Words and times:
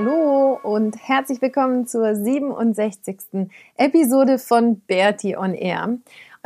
Hallo 0.00 0.60
und 0.62 0.96
herzlich 1.08 1.42
willkommen 1.42 1.88
zur 1.88 2.14
67. 2.14 3.50
Episode 3.76 4.38
von 4.38 4.78
Bertie 4.82 5.36
on 5.36 5.54
Air. 5.54 5.98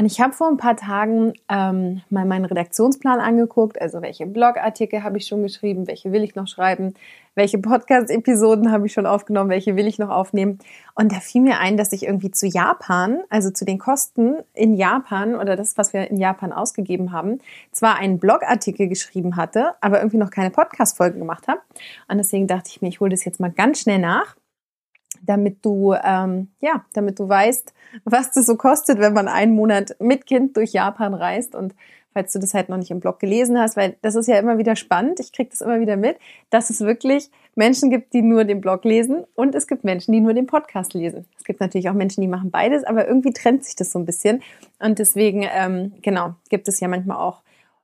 Und 0.02 0.06
ich 0.06 0.20
habe 0.20 0.32
vor 0.32 0.48
ein 0.48 0.56
paar 0.56 0.74
Tagen 0.74 1.32
ähm, 1.48 2.00
mal 2.10 2.24
meinen 2.24 2.44
Redaktionsplan 2.44 3.20
angeguckt, 3.20 3.80
also 3.80 4.02
welche 4.02 4.26
Blogartikel 4.26 5.04
habe 5.04 5.18
ich 5.18 5.28
schon 5.28 5.44
geschrieben, 5.44 5.86
welche 5.86 6.10
will 6.10 6.24
ich 6.24 6.34
noch 6.34 6.48
schreiben, 6.48 6.94
welche 7.36 7.58
Podcast-Episoden 7.58 8.72
habe 8.72 8.86
ich 8.86 8.92
schon 8.92 9.06
aufgenommen, 9.06 9.48
welche 9.48 9.76
will 9.76 9.86
ich 9.86 10.00
noch 10.00 10.08
aufnehmen. 10.08 10.58
Und 10.96 11.12
da 11.12 11.20
fiel 11.20 11.42
mir 11.42 11.60
ein, 11.60 11.76
dass 11.76 11.92
ich 11.92 12.02
irgendwie 12.02 12.32
zu 12.32 12.48
Japan, 12.48 13.20
also 13.30 13.52
zu 13.52 13.64
den 13.64 13.78
Kosten 13.78 14.38
in 14.54 14.74
Japan 14.74 15.36
oder 15.36 15.54
das, 15.54 15.78
was 15.78 15.92
wir 15.92 16.10
in 16.10 16.16
Japan 16.16 16.52
ausgegeben 16.52 17.12
haben, 17.12 17.38
zwar 17.70 17.94
einen 17.94 18.18
Blogartikel 18.18 18.88
geschrieben 18.88 19.36
hatte, 19.36 19.74
aber 19.80 19.98
irgendwie 19.98 20.18
noch 20.18 20.32
keine 20.32 20.50
Podcast-Folge 20.50 21.20
gemacht 21.20 21.46
habe. 21.46 21.60
Und 22.08 22.18
deswegen 22.18 22.48
dachte 22.48 22.70
ich 22.70 22.82
mir, 22.82 22.88
ich 22.88 22.98
hole 22.98 23.10
das 23.10 23.24
jetzt 23.24 23.38
mal 23.38 23.52
ganz 23.52 23.78
schnell 23.78 24.00
nach 24.00 24.34
damit 25.22 25.64
du 25.64 25.94
ähm, 25.94 26.48
ja, 26.60 26.84
damit 26.92 27.18
du 27.18 27.28
weißt, 27.28 27.72
was 28.04 28.32
das 28.32 28.46
so 28.46 28.56
kostet, 28.56 28.98
wenn 28.98 29.12
man 29.12 29.28
einen 29.28 29.54
Monat 29.54 29.96
mit 29.98 30.26
Kind 30.26 30.56
durch 30.56 30.72
Japan 30.72 31.14
reist 31.14 31.54
und 31.54 31.74
falls 32.12 32.32
du 32.32 32.38
das 32.38 32.54
halt 32.54 32.68
noch 32.68 32.76
nicht 32.76 32.90
im 32.90 33.00
Blog 33.00 33.18
gelesen 33.18 33.58
hast, 33.58 33.76
weil 33.76 33.96
das 34.02 34.14
ist 34.14 34.28
ja 34.28 34.38
immer 34.38 34.58
wieder 34.58 34.76
spannend, 34.76 35.20
ich 35.20 35.32
kriege 35.32 35.50
das 35.50 35.60
immer 35.60 35.80
wieder 35.80 35.96
mit, 35.96 36.16
dass 36.50 36.70
es 36.70 36.80
wirklich 36.80 37.30
Menschen 37.54 37.90
gibt, 37.90 38.12
die 38.12 38.22
nur 38.22 38.44
den 38.44 38.60
Blog 38.60 38.84
lesen 38.84 39.24
und 39.34 39.54
es 39.54 39.66
gibt 39.66 39.84
Menschen, 39.84 40.12
die 40.12 40.20
nur 40.20 40.34
den 40.34 40.46
Podcast 40.46 40.94
lesen. 40.94 41.26
Es 41.38 41.44
gibt 41.44 41.60
natürlich 41.60 41.88
auch 41.88 41.94
Menschen, 41.94 42.20
die 42.20 42.28
machen 42.28 42.50
beides, 42.50 42.84
aber 42.84 43.06
irgendwie 43.06 43.32
trennt 43.32 43.64
sich 43.64 43.76
das 43.76 43.92
so 43.92 43.98
ein 43.98 44.06
bisschen 44.06 44.42
und 44.78 44.98
deswegen, 44.98 45.46
ähm, 45.54 45.92
genau, 46.02 46.34
gibt 46.50 46.68
es 46.68 46.80
ja 46.80 46.88
manchmal 46.88 47.18
auch 47.18 47.42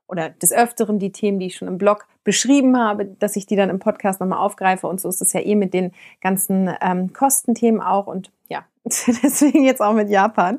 oder 0.09 0.31
des 0.31 0.53
Öfteren 0.53 0.99
die 0.99 1.13
Themen, 1.13 1.39
die 1.39 1.47
ich 1.47 1.57
schon 1.57 1.69
im 1.69 1.79
Blog 1.79 2.07
beschrieben 2.25 2.79
habe, 2.79 3.05
dass 3.05 3.37
ich 3.37 3.47
die 3.47 3.57
dann 3.57 3.71
im 3.71 3.79
Podcast 3.79 4.21
nochmal 4.21 4.39
aufgreife. 4.39 4.87
Und 4.87 5.01
so 5.01 5.09
ist 5.09 5.23
es 5.23 5.33
ja 5.33 5.41
eh 5.41 5.55
mit 5.55 5.75
den 5.75 5.93
ganzen 6.21 6.71
ähm, 6.81 7.13
Kostenthemen 7.13 7.81
auch. 7.81 8.07
Und 8.07 8.31
ja, 8.49 8.65
deswegen 8.85 9.65
jetzt 9.65 9.81
auch 9.81 9.93
mit 9.93 10.09
Japan. 10.09 10.59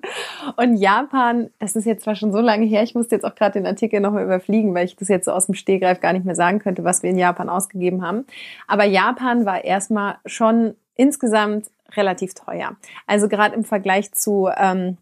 Und 0.56 0.78
Japan, 0.78 1.50
das 1.60 1.76
ist 1.76 1.86
jetzt 1.86 2.04
zwar 2.04 2.16
schon 2.16 2.32
so 2.32 2.40
lange 2.40 2.66
her, 2.66 2.84
ich 2.84 2.96
musste 2.96 3.16
jetzt 3.16 3.26
auch 3.26 3.36
gerade 3.36 3.54
den 3.54 3.66
Artikel 3.66 4.00
nochmal 4.00 4.24
überfliegen, 4.24 4.74
weil 4.74 4.86
ich 4.86 4.96
das 4.96 5.08
jetzt 5.08 5.26
so 5.26 5.32
aus 5.32 5.48
dem 5.48 5.56
Stehgreif 5.56 6.00
gar 6.00 6.14
nicht 6.14 6.26
mehr 6.26 6.36
sagen 6.36 6.60
könnte, 6.60 6.84
was 6.84 7.04
wir 7.04 7.10
in 7.10 7.18
Japan 7.18 7.50
ausgegeben 7.50 8.04
haben. 8.06 8.26
Aber 8.68 8.86
Japan 8.86 9.46
war 9.46 9.64
erstmal 9.64 10.18
schon 10.26 10.76
insgesamt 10.96 11.68
relativ 11.96 12.36
teuer. 12.36 12.76
Also 13.08 13.28
gerade 13.28 13.56
im 13.56 13.64
Vergleich 13.64 14.12
zu 14.12 14.50
ähm, 14.56 14.98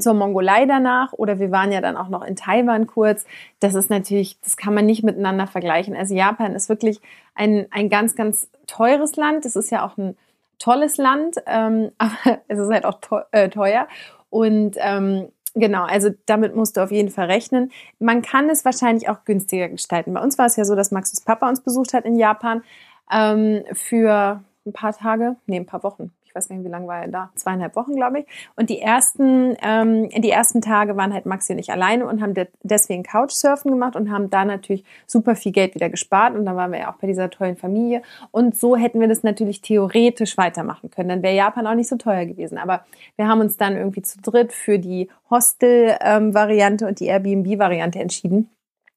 zur 0.00 0.14
Mongolei 0.14 0.66
danach 0.66 1.12
oder 1.12 1.38
wir 1.38 1.50
waren 1.50 1.72
ja 1.72 1.80
dann 1.80 1.96
auch 1.96 2.08
noch 2.08 2.22
in 2.22 2.36
Taiwan 2.36 2.86
kurz. 2.86 3.24
Das 3.60 3.74
ist 3.74 3.90
natürlich, 3.90 4.38
das 4.40 4.56
kann 4.56 4.74
man 4.74 4.86
nicht 4.86 5.02
miteinander 5.02 5.46
vergleichen. 5.46 5.96
Also 5.96 6.14
Japan 6.14 6.54
ist 6.54 6.68
wirklich 6.68 7.00
ein, 7.34 7.66
ein 7.70 7.88
ganz, 7.88 8.14
ganz 8.14 8.48
teures 8.66 9.16
Land. 9.16 9.44
Es 9.44 9.56
ist 9.56 9.70
ja 9.70 9.86
auch 9.86 9.96
ein 9.96 10.16
tolles 10.58 10.96
Land, 10.96 11.36
ähm, 11.46 11.92
aber 11.98 12.40
es 12.48 12.58
ist 12.58 12.70
halt 12.70 12.84
auch 12.84 12.98
äh, 13.32 13.48
teuer. 13.48 13.88
Und 14.30 14.76
ähm, 14.78 15.28
genau, 15.54 15.84
also 15.84 16.10
damit 16.26 16.56
musst 16.56 16.76
du 16.76 16.82
auf 16.82 16.90
jeden 16.90 17.10
Fall 17.10 17.26
rechnen. 17.26 17.70
Man 17.98 18.22
kann 18.22 18.48
es 18.48 18.64
wahrscheinlich 18.64 19.08
auch 19.08 19.24
günstiger 19.24 19.68
gestalten. 19.68 20.14
Bei 20.14 20.22
uns 20.22 20.38
war 20.38 20.46
es 20.46 20.56
ja 20.56 20.64
so, 20.64 20.74
dass 20.74 20.90
Maxus 20.90 21.20
Papa 21.20 21.48
uns 21.48 21.60
besucht 21.60 21.92
hat 21.92 22.04
in 22.04 22.16
Japan 22.16 22.62
ähm, 23.10 23.64
für 23.72 24.42
ein 24.64 24.72
paar 24.72 24.96
Tage, 24.96 25.36
nee, 25.46 25.56
ein 25.56 25.66
paar 25.66 25.82
Wochen, 25.82 26.12
ich 26.32 26.36
weiß 26.36 26.48
nicht, 26.48 26.64
wie 26.64 26.68
lange 26.68 26.86
war 26.86 27.02
er 27.02 27.08
da? 27.08 27.30
Zweieinhalb 27.34 27.76
Wochen, 27.76 27.94
glaube 27.94 28.20
ich. 28.20 28.26
Und 28.56 28.70
die 28.70 28.80
ersten, 28.80 29.54
ähm, 29.62 30.08
die 30.08 30.30
ersten 30.30 30.62
Tage 30.62 30.96
waren 30.96 31.12
halt 31.12 31.26
Maxi 31.26 31.52
und 31.52 31.58
ich 31.58 31.70
alleine 31.70 32.06
und 32.06 32.22
haben 32.22 32.32
de 32.32 32.46
deswegen 32.62 33.02
Couchsurfen 33.02 33.70
gemacht 33.70 33.96
und 33.96 34.10
haben 34.10 34.30
da 34.30 34.46
natürlich 34.46 34.82
super 35.06 35.36
viel 35.36 35.52
Geld 35.52 35.74
wieder 35.74 35.90
gespart. 35.90 36.34
Und 36.34 36.46
dann 36.46 36.56
waren 36.56 36.72
wir 36.72 36.80
ja 36.80 36.90
auch 36.90 36.96
bei 36.96 37.06
dieser 37.06 37.28
tollen 37.28 37.56
Familie. 37.56 38.00
Und 38.30 38.56
so 38.56 38.76
hätten 38.76 38.98
wir 38.98 39.08
das 39.08 39.22
natürlich 39.22 39.60
theoretisch 39.60 40.38
weitermachen 40.38 40.90
können. 40.90 41.10
Dann 41.10 41.22
wäre 41.22 41.36
Japan 41.36 41.66
auch 41.66 41.74
nicht 41.74 41.88
so 41.88 41.96
teuer 41.96 42.24
gewesen. 42.24 42.56
Aber 42.56 42.86
wir 43.16 43.28
haben 43.28 43.40
uns 43.40 43.58
dann 43.58 43.76
irgendwie 43.76 44.00
zu 44.00 44.18
dritt 44.22 44.54
für 44.54 44.78
die 44.78 45.10
Hostel-Variante 45.28 46.86
und 46.86 46.98
die 46.98 47.06
Airbnb-Variante 47.06 47.98
entschieden. 47.98 48.48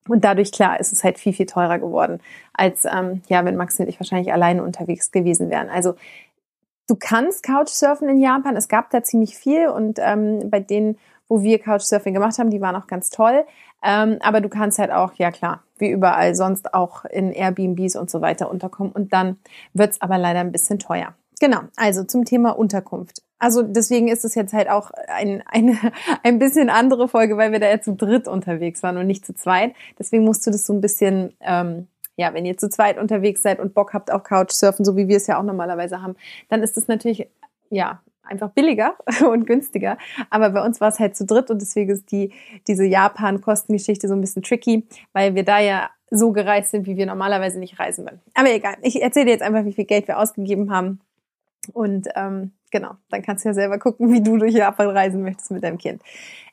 Und 0.07 0.23
dadurch, 0.23 0.51
klar, 0.51 0.79
ist 0.79 0.93
es 0.93 1.03
halt 1.03 1.17
viel, 1.17 1.33
viel 1.33 1.47
teurer 1.47 1.79
geworden, 1.79 2.19
als 2.53 2.85
ähm, 2.85 3.23
ja, 3.27 3.43
wenn 3.43 3.55
Maxi 3.55 3.81
und 3.81 3.89
ich 3.89 3.99
wahrscheinlich 3.99 4.31
alleine 4.31 4.61
unterwegs 4.61 5.11
gewesen 5.11 5.49
wären. 5.49 5.67
Also 5.69 5.95
Du 6.87 6.95
kannst 6.95 7.43
Couchsurfen 7.43 8.07
in 8.09 8.19
Japan. 8.19 8.55
Es 8.55 8.67
gab 8.67 8.89
da 8.91 9.03
ziemlich 9.03 9.37
viel 9.37 9.67
und 9.67 9.99
ähm, 9.99 10.49
bei 10.49 10.59
denen, 10.59 10.97
wo 11.27 11.41
wir 11.41 11.59
Couchsurfing 11.59 12.13
gemacht 12.13 12.37
haben, 12.37 12.51
die 12.51 12.61
waren 12.61 12.75
auch 12.75 12.87
ganz 12.87 13.09
toll. 13.09 13.45
Ähm, 13.83 14.17
aber 14.21 14.41
du 14.41 14.49
kannst 14.49 14.79
halt 14.79 14.91
auch, 14.91 15.13
ja 15.15 15.31
klar, 15.31 15.63
wie 15.77 15.89
überall 15.89 16.35
sonst 16.35 16.73
auch 16.73 17.05
in 17.05 17.31
Airbnbs 17.31 17.95
und 17.95 18.09
so 18.09 18.21
weiter 18.21 18.49
unterkommen. 18.49 18.91
Und 18.91 19.13
dann 19.13 19.37
wird's 19.73 20.01
aber 20.01 20.17
leider 20.17 20.39
ein 20.39 20.51
bisschen 20.51 20.79
teuer. 20.79 21.15
Genau, 21.39 21.61
also 21.75 22.03
zum 22.03 22.25
Thema 22.25 22.51
Unterkunft. 22.51 23.21
Also 23.37 23.61
deswegen 23.63 24.07
ist 24.07 24.23
es 24.23 24.33
jetzt 24.35 24.53
halt 24.53 24.69
auch 24.69 24.91
ein, 25.07 25.43
eine, 25.47 25.77
ein 26.23 26.39
bisschen 26.39 26.69
andere 26.69 27.07
Folge, 27.07 27.37
weil 27.37 27.51
wir 27.51 27.59
da 27.59 27.67
jetzt 27.67 27.85
zu 27.85 27.93
dritt 27.93 28.27
unterwegs 28.27 28.81
waren 28.83 28.97
und 28.97 29.07
nicht 29.07 29.25
zu 29.25 29.33
zweit. 29.33 29.73
Deswegen 29.99 30.23
musst 30.23 30.47
du 30.47 30.51
das 30.51 30.65
so 30.65 30.73
ein 30.73 30.81
bisschen 30.81 31.33
ähm, 31.41 31.87
ja, 32.17 32.33
wenn 32.33 32.45
ihr 32.45 32.57
zu 32.57 32.69
zweit 32.69 32.97
unterwegs 32.97 33.41
seid 33.41 33.59
und 33.59 33.73
Bock 33.73 33.93
habt 33.93 34.11
auf 34.11 34.23
Couchsurfen, 34.23 34.85
so 34.85 34.95
wie 34.95 35.07
wir 35.07 35.17
es 35.17 35.27
ja 35.27 35.39
auch 35.39 35.43
normalerweise 35.43 36.01
haben, 36.01 36.15
dann 36.49 36.63
ist 36.63 36.77
es 36.77 36.87
natürlich, 36.87 37.27
ja, 37.69 38.01
einfach 38.23 38.49
billiger 38.51 38.95
und 39.29 39.45
günstiger. 39.45 39.97
Aber 40.29 40.49
bei 40.49 40.63
uns 40.63 40.81
war 40.81 40.89
es 40.89 40.99
halt 40.99 41.15
zu 41.15 41.25
dritt 41.25 41.49
und 41.49 41.61
deswegen 41.61 41.91
ist 41.91 42.11
die, 42.11 42.31
diese 42.67 42.85
Japan-Kostengeschichte 42.85 44.07
so 44.07 44.13
ein 44.13 44.21
bisschen 44.21 44.43
tricky, 44.43 44.87
weil 45.13 45.35
wir 45.35 45.43
da 45.43 45.59
ja 45.59 45.89
so 46.11 46.31
gereist 46.31 46.71
sind, 46.71 46.85
wie 46.85 46.97
wir 46.97 47.05
normalerweise 47.05 47.59
nicht 47.59 47.79
reisen 47.79 48.05
würden. 48.05 48.21
Aber 48.33 48.51
egal, 48.51 48.75
ich 48.81 49.01
erzähle 49.01 49.25
dir 49.25 49.31
jetzt 49.31 49.41
einfach, 49.41 49.65
wie 49.65 49.73
viel 49.73 49.85
Geld 49.85 50.07
wir 50.07 50.19
ausgegeben 50.19 50.71
haben. 50.71 50.99
Und 51.73 52.07
ähm, 52.15 52.51
genau, 52.71 52.91
dann 53.09 53.23
kannst 53.23 53.43
du 53.43 53.49
ja 53.49 53.53
selber 53.53 53.79
gucken, 53.79 54.11
wie 54.11 54.21
du 54.21 54.37
durch 54.37 54.53
Japan 54.53 54.89
reisen 54.89 55.23
möchtest 55.23 55.51
mit 55.51 55.63
deinem 55.63 55.79
Kind. 55.79 56.01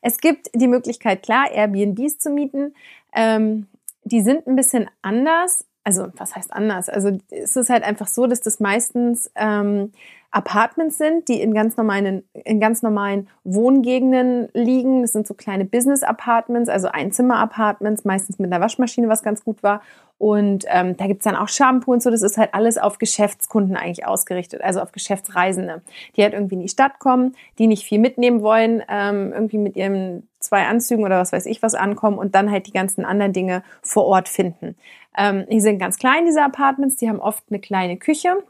Es 0.00 0.19
gibt 0.19 0.50
die 0.55 0.69
Möglichkeit, 0.69 1.23
klar, 1.23 1.50
Airbnbs 1.53 2.19
zu 2.19 2.31
mieten. 2.31 2.75
Ähm, 3.15 3.67
die 4.05 4.21
sind 4.23 4.47
ein 4.47 4.57
bisschen 4.57 4.89
anders. 5.03 5.65
Also 5.85 6.09
was 6.17 6.37
heißt 6.37 6.53
anders? 6.53 6.89
Also 6.89 7.19
es 7.31 7.57
ist 7.57 7.71
halt 7.71 7.83
einfach 7.83 8.07
so, 8.07 8.27
dass 8.27 8.41
das 8.41 8.61
meistens 8.61 9.31
ähm, 9.35 9.93
Apartments 10.32 10.97
sind, 10.97 11.28
die 11.28 11.41
in 11.41 11.53
ganz 11.53 11.76
normalen, 11.76 12.25
in 12.32 12.59
ganz 12.59 12.82
normalen 12.82 13.28
Wohngegenden 13.44 14.48
liegen. 14.54 15.03
Das 15.03 15.12
sind 15.12 15.26
so 15.26 15.34
kleine 15.34 15.66
Business-Apartments, 15.66 16.70
also 16.70 16.88
Einzimmer-Apartments, 16.88 18.04
meistens 18.04 18.38
mit 18.38 18.50
einer 18.50 18.62
Waschmaschine, 18.65 19.09
was 19.09 19.22
ganz 19.22 19.44
gut 19.44 19.62
war. 19.62 19.82
Und 20.17 20.64
ähm, 20.69 20.96
da 20.96 21.06
gibt's 21.06 21.25
dann 21.25 21.37
auch 21.37 21.49
Shampoo 21.49 21.93
und 21.93 22.02
so. 22.02 22.11
Das 22.11 22.23
ist 22.23 22.38
halt 22.38 22.55
alles 22.55 22.79
auf 22.79 22.99
Geschäftskunden 22.99 23.76
eigentlich 23.76 24.06
ausgerichtet, 24.06 24.62
also 24.62 24.81
auf 24.81 24.93
Geschäftsreisende, 24.93 25.82
die 26.17 26.23
halt 26.23 26.32
irgendwie 26.32 26.55
in 26.55 26.61
die 26.62 26.69
Stadt 26.69 26.99
kommen, 26.99 27.37
die 27.58 27.67
nicht 27.67 27.85
viel 27.85 27.99
mitnehmen 27.99 28.40
wollen, 28.40 28.82
ähm, 28.88 29.32
irgendwie 29.32 29.58
mit 29.58 29.76
ihren 29.76 30.28
zwei 30.40 30.67
Anzügen 30.67 31.05
oder 31.05 31.19
was 31.19 31.32
weiß 31.32 31.46
ich 31.46 31.62
was 31.62 31.75
ankommen 31.75 32.19
und 32.19 32.35
dann 32.35 32.50
halt 32.50 32.67
die 32.67 32.73
ganzen 32.73 33.05
anderen 33.05 33.32
Dinge 33.32 33.62
vor 33.82 34.06
Ort 34.06 34.28
finden. 34.28 34.76
Ähm, 35.17 35.44
die 35.50 35.61
sind 35.61 35.78
ganz 35.78 35.99
klein, 35.99 36.25
diese 36.25 36.43
Apartments, 36.43 36.96
die 36.96 37.08
haben 37.08 37.20
oft 37.20 37.44
eine 37.50 37.61
kleine 37.61 37.96
Küche 37.99 38.43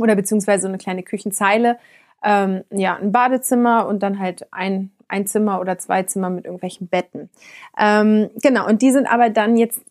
oder 0.00 0.16
beziehungsweise 0.16 0.62
so 0.62 0.68
eine 0.68 0.78
kleine 0.78 1.02
Küchenzeile, 1.02 1.78
ähm, 2.22 2.64
ja, 2.70 2.96
ein 2.96 3.12
Badezimmer 3.12 3.86
und 3.86 4.02
dann 4.02 4.18
halt 4.18 4.46
ein, 4.52 4.90
ein 5.08 5.26
Zimmer 5.26 5.60
oder 5.60 5.78
zwei 5.78 6.02
Zimmer 6.04 6.30
mit 6.30 6.44
irgendwelchen 6.46 6.88
Betten. 6.88 7.30
Ähm, 7.78 8.30
genau, 8.42 8.66
und 8.66 8.82
die 8.82 8.90
sind 8.90 9.06
aber 9.06 9.30
dann 9.30 9.56
jetzt 9.56 9.82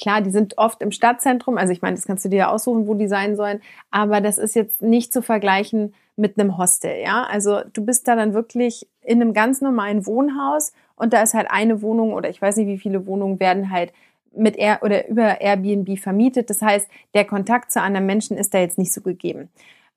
Klar, 0.00 0.22
die 0.22 0.30
sind 0.30 0.56
oft 0.56 0.80
im 0.80 0.92
Stadtzentrum, 0.92 1.58
also 1.58 1.74
ich 1.74 1.82
meine, 1.82 1.94
das 1.94 2.06
kannst 2.06 2.24
du 2.24 2.30
dir 2.30 2.36
ja 2.38 2.50
aussuchen, 2.50 2.86
wo 2.86 2.94
die 2.94 3.06
sein 3.06 3.36
sollen, 3.36 3.60
aber 3.90 4.22
das 4.22 4.38
ist 4.38 4.54
jetzt 4.54 4.80
nicht 4.80 5.12
zu 5.12 5.20
vergleichen 5.20 5.92
mit 6.16 6.38
einem 6.38 6.56
Hostel, 6.56 7.02
ja? 7.02 7.24
Also 7.24 7.60
du 7.74 7.84
bist 7.84 8.08
da 8.08 8.16
dann 8.16 8.32
wirklich 8.32 8.88
in 9.02 9.20
einem 9.20 9.34
ganz 9.34 9.60
normalen 9.60 10.06
Wohnhaus 10.06 10.72
und 10.96 11.12
da 11.12 11.20
ist 11.20 11.34
halt 11.34 11.50
eine 11.50 11.82
Wohnung 11.82 12.14
oder 12.14 12.30
ich 12.30 12.40
weiß 12.40 12.56
nicht, 12.56 12.68
wie 12.68 12.78
viele 12.78 13.06
Wohnungen 13.06 13.40
werden 13.40 13.70
halt 13.70 13.92
mit 14.34 14.56
Air 14.56 14.80
oder 14.82 15.08
über 15.08 15.40
Airbnb 15.40 15.98
vermietet. 15.98 16.50
Das 16.50 16.62
heißt, 16.62 16.88
der 17.14 17.24
Kontakt 17.24 17.70
zu 17.72 17.80
anderen 17.80 18.06
Menschen 18.06 18.36
ist 18.36 18.54
da 18.54 18.58
jetzt 18.58 18.78
nicht 18.78 18.92
so 18.92 19.00
gegeben. 19.00 19.48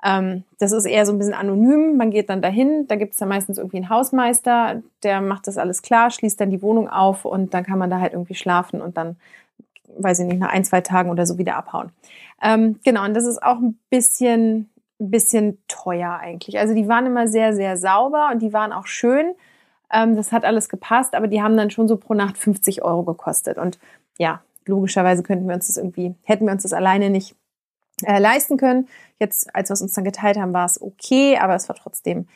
Ähm, 0.04 0.44
das 0.60 0.72
ist 0.72 0.86
eher 0.86 1.06
so 1.06 1.14
ein 1.14 1.18
bisschen 1.18 1.34
anonym. 1.34 1.96
Man 1.96 2.12
geht 2.12 2.30
dann 2.30 2.42
dahin, 2.42 2.88
da 2.88 2.96
gibt 2.96 3.14
es 3.14 3.20
dann 3.20 3.30
meistens 3.30 3.58
irgendwie 3.58 3.78
einen 3.78 3.90
Hausmeister, 3.90 4.82
der 5.04 5.22
macht 5.22 5.48
das 5.48 5.58
alles 5.58 5.82
klar, 5.82 6.12
schließt 6.12 6.40
dann 6.42 6.50
die 6.50 6.62
Wohnung 6.62 6.90
auf 6.90 7.26
und 7.26 7.54
dann 7.54 7.64
kann 7.64 7.80
man 7.80 7.90
da 7.90 8.00
halt 8.00 8.14
irgendwie 8.14 8.36
schlafen 8.36 8.82
und 8.82 8.98
dann, 8.98 9.16
weiß 9.98 10.20
ich 10.20 10.26
nicht, 10.26 10.40
nach 10.40 10.52
ein, 10.52 10.66
zwei 10.66 10.82
Tagen 10.82 11.10
oder 11.10 11.26
so 11.26 11.38
wieder 11.38 11.56
abhauen. 11.56 11.92
Ähm, 12.42 12.80
genau, 12.84 13.06
und 13.06 13.14
das 13.14 13.26
ist 13.26 13.42
auch 13.42 13.60
ein 13.60 13.80
bisschen, 13.90 14.70
ein 15.00 15.12
bisschen 15.12 15.60
teuer 15.70 16.20
eigentlich. 16.22 16.60
Also 16.60 16.74
die 16.74 16.90
waren 16.90 17.06
immer 17.06 17.30
sehr, 17.30 17.56
sehr 17.56 17.78
sauber 17.78 18.30
und 18.34 18.42
die 18.42 18.52
waren 18.52 18.74
auch 18.74 18.88
schön. 18.88 19.34
Ähm, 19.90 20.18
das 20.18 20.34
hat 20.34 20.44
alles 20.44 20.68
gepasst, 20.68 21.16
aber 21.16 21.28
die 21.28 21.42
haben 21.42 21.56
dann 21.56 21.72
schon 21.72 21.88
so 21.88 21.96
pro 21.96 22.14
Nacht 22.14 22.38
50 22.38 22.84
Euro 22.84 23.04
gekostet. 23.04 23.58
Und 23.58 23.80
ja, 24.18 24.42
logischerweise 24.66 25.24
könnten 25.24 25.48
wir 25.48 25.56
uns 25.56 25.68
das 25.68 25.78
irgendwie, 25.78 26.16
hätten 26.24 26.46
wir 26.46 26.54
uns 26.54 26.64
das 26.64 26.74
alleine 26.74 27.10
nicht 27.10 27.36
äh, 28.04 28.20
leisten 28.20 28.58
können. 28.58 28.88
Jetzt, 29.20 29.54
als 29.56 29.70
wir 29.70 29.74
es 29.74 29.82
uns 29.82 29.94
dann 29.94 30.04
geteilt 30.04 30.38
haben, 30.38 30.54
war 30.54 30.66
es 30.66 30.82
okay, 30.82 31.38
aber 31.38 31.56
es 31.56 31.70
war 31.70 31.76
trotzdem, 31.76 32.28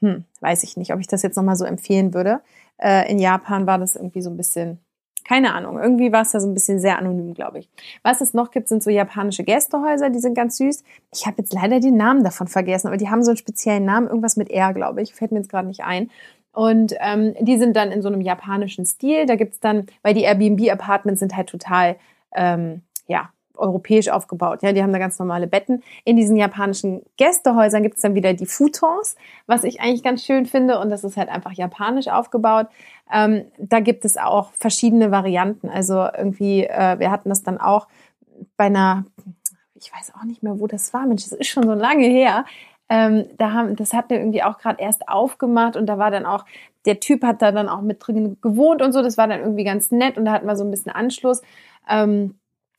hm, 0.00 0.24
weiß 0.40 0.62
ich 0.64 0.76
nicht, 0.76 0.92
ob 0.92 1.00
ich 1.00 1.06
das 1.06 1.22
jetzt 1.22 1.36
nochmal 1.36 1.56
so 1.56 1.64
empfehlen 1.64 2.14
würde. 2.14 2.40
Äh, 2.78 3.10
in 3.10 3.18
Japan 3.18 3.66
war 3.66 3.78
das 3.78 3.96
irgendwie 3.96 4.22
so 4.22 4.30
ein 4.30 4.36
bisschen, 4.36 4.78
keine 5.24 5.54
Ahnung, 5.54 5.78
irgendwie 5.78 6.12
war 6.12 6.22
es 6.22 6.32
da 6.32 6.40
so 6.40 6.48
ein 6.48 6.54
bisschen 6.54 6.80
sehr 6.80 6.98
anonym, 6.98 7.34
glaube 7.34 7.60
ich. 7.60 7.68
Was 8.02 8.20
es 8.20 8.34
noch 8.34 8.50
gibt, 8.50 8.68
sind 8.68 8.82
so 8.82 8.90
japanische 8.90 9.44
Gästehäuser, 9.44 10.10
die 10.10 10.18
sind 10.18 10.34
ganz 10.34 10.56
süß. 10.56 10.82
Ich 11.12 11.26
habe 11.26 11.36
jetzt 11.38 11.52
leider 11.52 11.78
den 11.78 11.96
Namen 11.96 12.24
davon 12.24 12.48
vergessen, 12.48 12.88
aber 12.88 12.96
die 12.96 13.08
haben 13.08 13.22
so 13.22 13.30
einen 13.30 13.36
speziellen 13.36 13.84
Namen, 13.84 14.08
irgendwas 14.08 14.36
mit 14.36 14.50
R, 14.50 14.72
glaube 14.72 15.02
ich, 15.02 15.14
fällt 15.14 15.30
mir 15.30 15.38
jetzt 15.38 15.50
gerade 15.50 15.68
nicht 15.68 15.84
ein. 15.84 16.10
Und 16.52 16.94
ähm, 17.00 17.34
die 17.40 17.58
sind 17.58 17.76
dann 17.76 17.90
in 17.90 18.02
so 18.02 18.08
einem 18.08 18.20
japanischen 18.20 18.84
Stil. 18.84 19.26
Da 19.26 19.36
gibt's 19.36 19.60
dann, 19.60 19.86
weil 20.02 20.14
die 20.14 20.22
Airbnb-Apartments 20.22 21.20
sind 21.20 21.36
halt 21.36 21.48
total, 21.48 21.96
ähm, 22.34 22.82
ja, 23.06 23.30
europäisch 23.56 24.08
aufgebaut. 24.08 24.62
Ja, 24.62 24.72
die 24.72 24.82
haben 24.82 24.92
da 24.92 24.98
ganz 24.98 25.18
normale 25.18 25.46
Betten. 25.46 25.82
In 26.04 26.16
diesen 26.16 26.36
japanischen 26.36 27.02
Gästehäusern 27.16 27.82
gibt's 27.82 28.00
dann 28.00 28.14
wieder 28.14 28.34
die 28.34 28.46
Futons, 28.46 29.16
was 29.46 29.64
ich 29.64 29.80
eigentlich 29.80 30.02
ganz 30.02 30.24
schön 30.24 30.46
finde. 30.46 30.78
Und 30.78 30.90
das 30.90 31.04
ist 31.04 31.16
halt 31.16 31.28
einfach 31.28 31.52
japanisch 31.52 32.08
aufgebaut. 32.08 32.66
Ähm, 33.12 33.44
da 33.58 33.80
gibt 33.80 34.04
es 34.04 34.16
auch 34.16 34.52
verschiedene 34.58 35.10
Varianten. 35.10 35.68
Also 35.68 36.06
irgendwie, 36.16 36.64
äh, 36.64 36.98
wir 36.98 37.10
hatten 37.10 37.28
das 37.28 37.42
dann 37.42 37.58
auch 37.58 37.88
bei 38.56 38.64
einer, 38.64 39.04
ich 39.74 39.92
weiß 39.92 40.12
auch 40.18 40.24
nicht 40.24 40.42
mehr, 40.42 40.58
wo 40.58 40.66
das 40.66 40.92
war. 40.92 41.06
Mensch, 41.06 41.24
das 41.24 41.32
ist 41.32 41.48
schon 41.48 41.64
so 41.64 41.74
lange 41.74 42.06
her. 42.06 42.44
Ähm, 42.94 43.24
da 43.38 43.52
haben, 43.52 43.74
das 43.74 43.94
hat 43.94 44.10
mir 44.10 44.18
irgendwie 44.18 44.42
auch 44.42 44.58
gerade 44.58 44.82
erst 44.82 45.08
aufgemacht 45.08 45.76
und 45.76 45.86
da 45.86 45.96
war 45.96 46.10
dann 46.10 46.26
auch, 46.26 46.44
der 46.84 47.00
Typ 47.00 47.24
hat 47.24 47.40
da 47.40 47.50
dann 47.50 47.70
auch 47.70 47.80
mit 47.80 48.06
drin 48.06 48.36
gewohnt 48.42 48.82
und 48.82 48.92
so, 48.92 49.00
das 49.00 49.16
war 49.16 49.26
dann 49.26 49.40
irgendwie 49.40 49.64
ganz 49.64 49.90
nett 49.90 50.18
und 50.18 50.26
da 50.26 50.32
hatten 50.32 50.46
wir 50.46 50.56
so 50.56 50.64
ein 50.64 50.70
bisschen 50.70 50.92
Anschluss. 50.92 51.40
Ähm, 51.88 52.34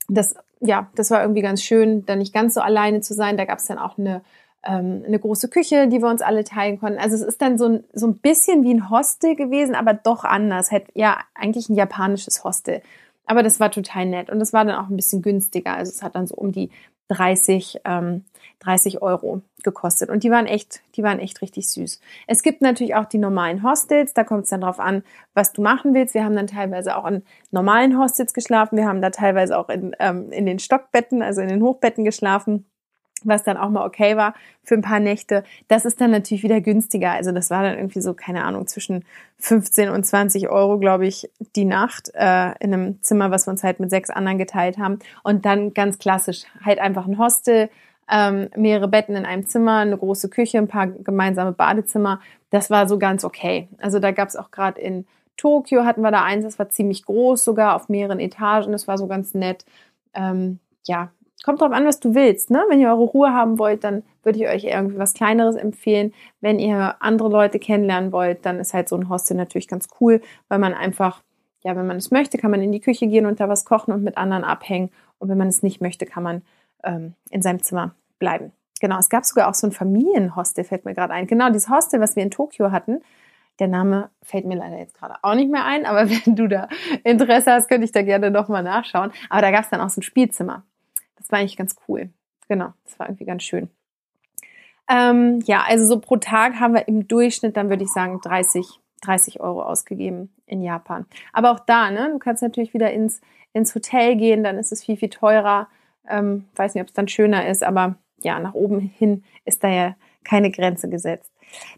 das, 0.08 0.36
ja, 0.60 0.88
das 0.94 1.10
war 1.10 1.24
irgendwie 1.24 1.42
ganz 1.42 1.64
schön, 1.64 2.06
da 2.06 2.16
nicht 2.16 2.32
ganz 2.32 2.54
so 2.54 2.62
alleine 2.62 3.02
zu 3.02 3.16
sein. 3.16 3.38
Da 3.38 3.46
gab 3.46 3.58
es 3.58 3.66
dann 3.66 3.80
auch 3.80 3.98
eine, 3.98 4.22
ähm, 4.64 5.04
eine 5.04 5.18
große 5.18 5.50
Küche, 5.50 5.88
die 5.88 6.00
wir 6.00 6.10
uns 6.10 6.22
alle 6.22 6.44
teilen 6.44 6.80
konnten. 6.80 7.00
Also 7.00 7.16
es 7.16 7.24
ist 7.24 7.42
dann 7.42 7.58
so 7.58 7.66
ein, 7.66 7.84
so 7.94 8.06
ein 8.06 8.20
bisschen 8.20 8.62
wie 8.62 8.74
ein 8.76 8.92
Hostel 8.92 9.36
gewesen, 9.36 9.74
aber 9.74 9.96
doch 9.96 10.26
anders. 10.26 10.70
Halt, 10.70 10.86
ja, 10.94 11.22
eigentlich 11.34 11.70
ein 11.70 11.76
japanisches 11.76 12.44
Hostel. 12.44 12.84
Aber 13.26 13.42
das 13.42 13.60
war 13.60 13.72
total 13.72 14.06
nett 14.06 14.30
und 14.30 14.38
das 14.38 14.54
war 14.54 14.64
dann 14.64 14.76
auch 14.76 14.90
ein 14.90 14.96
bisschen 14.96 15.24
günstiger. 15.24 15.74
Also 15.74 15.92
es 15.92 16.04
hat 16.04 16.14
dann 16.14 16.28
so 16.28 16.36
um 16.36 16.52
die 16.52 16.70
30, 17.10 17.82
ähm, 17.86 18.26
30 18.60 19.02
Euro 19.02 19.42
gekostet. 19.64 20.10
Und 20.10 20.24
die 20.24 20.32
waren 20.32 20.46
echt, 20.46 20.82
die 20.96 21.04
waren 21.04 21.20
echt 21.20 21.42
richtig 21.42 21.70
süß. 21.70 22.00
Es 22.28 22.44
gibt 22.44 22.62
natürlich 22.62 22.96
auch 22.96 23.06
die 23.06 23.18
normalen 23.18 23.64
Hostels, 23.64 24.14
da 24.14 24.24
kommt 24.24 24.44
es 24.44 24.50
dann 24.50 24.62
drauf 24.62 24.80
an, 24.80 25.04
was 25.34 25.54
du 25.54 25.62
machen 25.62 25.94
willst. 25.94 26.14
Wir 26.14 26.24
haben 26.24 26.36
dann 26.36 26.48
teilweise 26.48 26.96
auch 26.96 27.06
in 27.06 27.24
normalen 27.52 27.98
Hostels 27.98 28.34
geschlafen, 28.34 28.78
wir 28.78 28.88
haben 28.88 29.02
da 29.02 29.10
teilweise 29.10 29.58
auch 29.58 29.70
in, 29.70 29.96
ähm, 30.00 30.32
in 30.32 30.46
den 30.46 30.60
Stockbetten, 30.60 31.22
also 31.22 31.42
in 31.42 31.50
den 31.50 31.62
Hochbetten 31.62 32.04
geschlafen 32.04 32.66
was 33.26 33.44
dann 33.44 33.58
auch 33.58 33.70
mal 33.70 33.86
okay 33.86 34.18
war 34.18 34.34
für 34.64 34.76
ein 34.76 34.82
paar 34.82 35.00
Nächte. 35.00 35.44
Das 35.68 35.86
ist 35.86 36.00
dann 36.00 36.12
natürlich 36.12 36.44
wieder 36.44 36.62
günstiger. 36.62 37.12
Also 37.12 37.32
das 37.32 37.50
war 37.50 37.64
dann 37.64 37.78
irgendwie 37.78 38.02
so, 38.02 38.14
keine 38.14 38.44
Ahnung, 38.44 38.68
zwischen 38.68 39.06
15 39.40 39.90
und 39.90 40.06
20 40.06 40.50
Euro, 40.50 40.80
glaube 40.80 41.06
ich, 41.06 41.30
die 41.56 41.66
Nacht 41.66 42.12
äh, 42.14 42.52
in 42.60 42.74
einem 42.74 43.02
Zimmer, 43.02 43.32
was 43.32 43.48
wir 43.48 43.52
uns 43.52 43.64
halt 43.64 43.80
mit 43.80 43.90
sechs 43.90 44.10
anderen 44.10 44.38
geteilt 44.38 44.78
haben. 44.78 45.00
Und 45.24 45.46
dann 45.46 45.74
ganz 45.74 46.00
klassisch, 46.00 46.44
halt 46.64 46.80
einfach 46.80 47.08
ein 47.08 47.18
Hostel, 47.18 47.70
ähm, 48.10 48.50
mehrere 48.56 48.88
Betten 48.88 49.16
in 49.16 49.26
einem 49.26 49.46
Zimmer, 49.48 49.78
eine 49.78 49.98
große 49.98 50.30
Küche, 50.30 50.58
ein 50.58 50.68
paar 50.68 50.88
gemeinsame 50.88 51.52
Badezimmer. 51.52 52.20
Das 52.50 52.70
war 52.70 52.88
so 52.88 52.98
ganz 53.00 53.24
okay. 53.24 53.68
Also 53.80 54.00
da 54.00 54.12
gab 54.12 54.30
es 54.30 54.36
auch 54.36 54.52
gerade 54.52 54.80
in 54.80 55.06
Tokio 55.38 55.84
hatten 55.84 56.02
wir 56.02 56.12
da 56.12 56.24
eins, 56.24 56.44
das 56.44 56.60
war 56.60 56.70
ziemlich 56.70 57.06
groß, 57.06 57.44
sogar 57.44 57.76
auf 57.76 57.90
mehreren 57.90 58.20
Etagen. 58.20 58.72
Das 58.72 58.88
war 58.88 58.98
so 58.98 59.08
ganz 59.08 59.34
nett. 59.34 59.66
Ähm, 60.14 60.60
ja, 60.86 61.12
kommt 61.44 61.62
drauf 61.62 61.72
an, 61.72 61.86
was 61.86 62.00
du 62.00 62.16
willst. 62.16 62.50
Ne? 62.50 62.64
Wenn 62.70 62.80
ihr 62.80 62.90
eure 62.90 63.04
Ruhe 63.04 63.34
haben 63.34 63.60
wollt, 63.60 63.84
dann 63.84 64.04
würde 64.24 64.40
ich 64.40 64.48
euch 64.48 64.64
irgendwie 64.64 64.98
was 64.98 65.14
Kleineres 65.14 65.56
empfehlen. 65.56 66.14
Wenn 66.42 66.58
ihr 66.58 66.96
andere 67.00 67.30
Leute 67.30 67.60
kennenlernen 67.60 68.12
wollt, 68.12 68.46
dann 68.46 68.60
ist 68.60 68.74
halt 68.74 68.90
so 68.90 68.96
ein 68.96 69.10
Hostel 69.10 69.38
natürlich 69.38 69.68
ganz 69.68 69.88
cool, 70.00 70.22
weil 70.48 70.58
man 70.58 70.74
einfach, 70.74 71.22
ja, 71.64 71.76
wenn 71.76 71.86
man 71.86 71.98
es 71.98 72.10
möchte, 72.10 72.38
kann 72.38 72.50
man 72.50 72.62
in 72.62 72.72
die 72.72 72.80
Küche 72.80 73.08
gehen 73.08 73.26
und 73.26 73.40
da 73.40 73.50
was 73.50 73.66
kochen 73.66 73.94
und 73.94 74.04
mit 74.04 74.18
anderen 74.18 74.44
abhängen. 74.44 74.90
Und 75.20 75.30
wenn 75.30 75.38
man 75.38 75.50
es 75.50 75.62
nicht 75.62 75.82
möchte, 75.82 76.06
kann 76.06 76.24
man 76.24 76.42
ähm, 76.84 77.14
in 77.30 77.42
seinem 77.42 77.62
Zimmer 77.62 77.94
bleiben. 78.20 78.54
Genau, 78.80 78.98
es 78.98 79.10
gab 79.10 79.26
sogar 79.26 79.50
auch 79.50 79.54
so 79.54 79.68
ein 79.68 79.72
Familienhostel, 79.72 80.64
fällt 80.64 80.86
mir 80.86 80.94
gerade 80.94 81.14
ein. 81.14 81.28
Genau, 81.28 81.48
dieses 81.50 81.70
Hostel, 81.70 82.00
was 82.00 82.16
wir 82.16 82.24
in 82.24 82.32
Tokio 82.32 82.72
hatten. 82.72 83.02
Der 83.60 83.68
Name 83.68 84.10
fällt 84.24 84.46
mir 84.46 84.56
leider 84.56 84.78
jetzt 84.78 84.96
gerade 84.96 85.16
auch 85.22 85.36
nicht 85.36 85.52
mehr 85.52 85.64
ein, 85.66 85.86
aber 85.86 86.10
wenn 86.26 86.36
du 86.36 86.48
da 86.48 86.68
Interesse 87.04 87.52
hast, 87.52 87.68
könnte 87.68 87.86
ich 87.86 87.92
da 87.92 88.02
gerne 88.02 88.32
nochmal 88.32 88.64
nachschauen. 88.64 89.12
Aber 89.30 89.42
da 89.42 89.52
gab 89.52 89.64
es 89.64 89.70
dann 89.70 89.82
auch 89.82 89.90
so 89.90 90.00
ein 90.00 90.04
Spielzimmer. 90.04 90.64
Das 91.24 91.32
war 91.32 91.40
eigentlich 91.40 91.58
ganz 91.58 91.76
cool. 91.88 92.10
Genau, 92.50 92.74
das 92.84 93.00
war 93.00 93.08
irgendwie 93.08 93.26
ganz 93.26 93.44
schön. 93.44 93.70
Ähm, 94.90 95.40
ja, 95.46 95.64
also 95.66 95.88
so 95.88 96.00
pro 96.00 96.18
Tag 96.18 96.60
haben 96.60 96.74
wir 96.74 96.88
im 96.88 97.08
Durchschnitt, 97.08 97.56
dann 97.56 97.70
würde 97.70 97.84
ich 97.84 97.90
sagen, 97.90 98.20
30, 98.22 98.66
30 99.02 99.40
Euro 99.40 99.64
ausgegeben 99.64 100.34
in 100.46 100.62
Japan. 100.62 101.06
Aber 101.32 101.52
auch 101.52 101.60
da, 101.60 101.90
ne, 101.90 102.10
du 102.12 102.20
kannst 102.20 102.44
natürlich 102.44 102.74
wieder 102.74 102.92
ins, 102.92 103.22
ins 103.54 103.74
Hotel 103.74 104.18
gehen, 104.18 104.44
dann 104.44 104.58
ist 104.58 104.74
es 104.74 104.84
viel, 104.84 104.98
viel 104.98 105.10
teurer. 105.10 105.70
Ähm, 106.10 106.46
weiß 106.56 106.74
nicht, 106.76 106.82
ob 106.82 106.90
es 106.90 106.94
dann 106.94 107.08
schöner 107.08 107.48
ist, 107.48 107.64
aber 107.64 107.96
ja, 108.22 108.40
nach 108.40 108.54
oben 108.54 108.80
hin 108.80 109.24
ist 109.46 109.64
da 109.64 109.70
ja 109.70 109.96
keine 110.26 110.52
Grenze 110.52 110.90
gesetzt. 110.90 111.32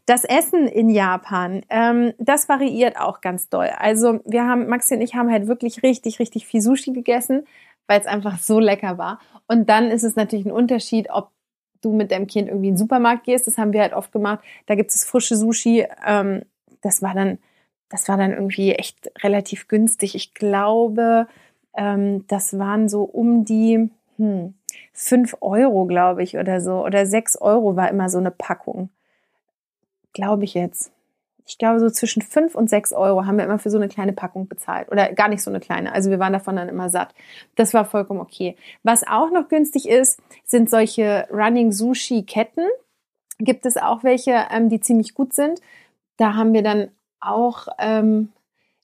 Das 0.05 0.23
Essen 0.23 0.67
in 0.67 0.89
Japan, 0.89 1.61
ähm, 1.69 2.13
das 2.17 2.47
variiert 2.49 2.97
auch 2.97 3.21
ganz 3.21 3.49
doll. 3.49 3.69
Also 3.77 4.19
wir 4.25 4.45
haben, 4.45 4.67
Maxi 4.67 4.95
und 4.95 5.01
ich 5.01 5.15
haben 5.15 5.29
halt 5.29 5.47
wirklich 5.47 5.83
richtig, 5.83 6.19
richtig 6.19 6.47
viel 6.47 6.61
Sushi 6.61 6.91
gegessen, 6.91 7.45
weil 7.87 7.99
es 7.99 8.07
einfach 8.07 8.39
so 8.39 8.59
lecker 8.59 8.97
war. 8.97 9.19
Und 9.47 9.69
dann 9.69 9.91
ist 9.91 10.03
es 10.03 10.15
natürlich 10.15 10.45
ein 10.45 10.51
Unterschied, 10.51 11.09
ob 11.09 11.31
du 11.81 11.93
mit 11.93 12.11
deinem 12.11 12.27
Kind 12.27 12.47
irgendwie 12.47 12.69
in 12.69 12.73
den 12.73 12.79
Supermarkt 12.79 13.25
gehst. 13.25 13.47
Das 13.47 13.57
haben 13.57 13.73
wir 13.73 13.81
halt 13.81 13.93
oft 13.93 14.11
gemacht. 14.11 14.43
Da 14.65 14.75
gibt 14.75 14.91
es 14.91 15.05
frische 15.05 15.35
Sushi. 15.35 15.87
Ähm, 16.05 16.43
das 16.81 17.01
war 17.01 17.13
dann, 17.13 17.37
das 17.89 18.07
war 18.09 18.17
dann 18.17 18.31
irgendwie 18.31 18.73
echt 18.73 19.11
relativ 19.23 19.67
günstig. 19.67 20.15
Ich 20.15 20.33
glaube, 20.33 21.27
ähm, 21.75 22.25
das 22.27 22.57
waren 22.57 22.89
so 22.89 23.03
um 23.03 23.45
die 23.45 23.89
hm, 24.17 24.55
5 24.93 25.37
Euro, 25.41 25.85
glaube 25.85 26.23
ich, 26.23 26.37
oder 26.37 26.61
so. 26.61 26.83
Oder 26.83 27.05
6 27.05 27.37
Euro 27.37 27.75
war 27.75 27.89
immer 27.89 28.09
so 28.09 28.17
eine 28.17 28.31
Packung. 28.31 28.89
Glaube 30.13 30.45
ich 30.45 30.53
jetzt. 30.53 30.91
Ich 31.47 31.57
glaube, 31.57 31.79
so 31.79 31.89
zwischen 31.89 32.21
5 32.21 32.55
und 32.55 32.69
6 32.69 32.93
Euro 32.93 33.25
haben 33.25 33.37
wir 33.37 33.45
immer 33.45 33.59
für 33.59 33.69
so 33.69 33.77
eine 33.77 33.87
kleine 33.87 34.13
Packung 34.13 34.47
bezahlt. 34.47 34.91
Oder 34.91 35.13
gar 35.13 35.27
nicht 35.27 35.43
so 35.43 35.51
eine 35.51 35.59
kleine. 35.59 35.93
Also 35.93 36.09
wir 36.09 36.19
waren 36.19 36.33
davon 36.33 36.55
dann 36.55 36.69
immer 36.69 36.89
satt. 36.89 37.13
Das 37.55 37.73
war 37.73 37.85
vollkommen 37.85 38.19
okay. 38.19 38.55
Was 38.83 39.05
auch 39.07 39.31
noch 39.31 39.47
günstig 39.47 39.87
ist, 39.87 40.19
sind 40.43 40.69
solche 40.69 41.27
Running 41.31 41.71
Sushi 41.71 42.23
Ketten. 42.23 42.67
Gibt 43.37 43.65
es 43.65 43.77
auch 43.77 44.03
welche, 44.03 44.45
ähm, 44.51 44.69
die 44.69 44.79
ziemlich 44.79 45.13
gut 45.13 45.33
sind. 45.33 45.61
Da 46.17 46.33
haben 46.33 46.53
wir 46.53 46.63
dann 46.63 46.89
auch 47.19 47.67
ähm, 47.77 48.29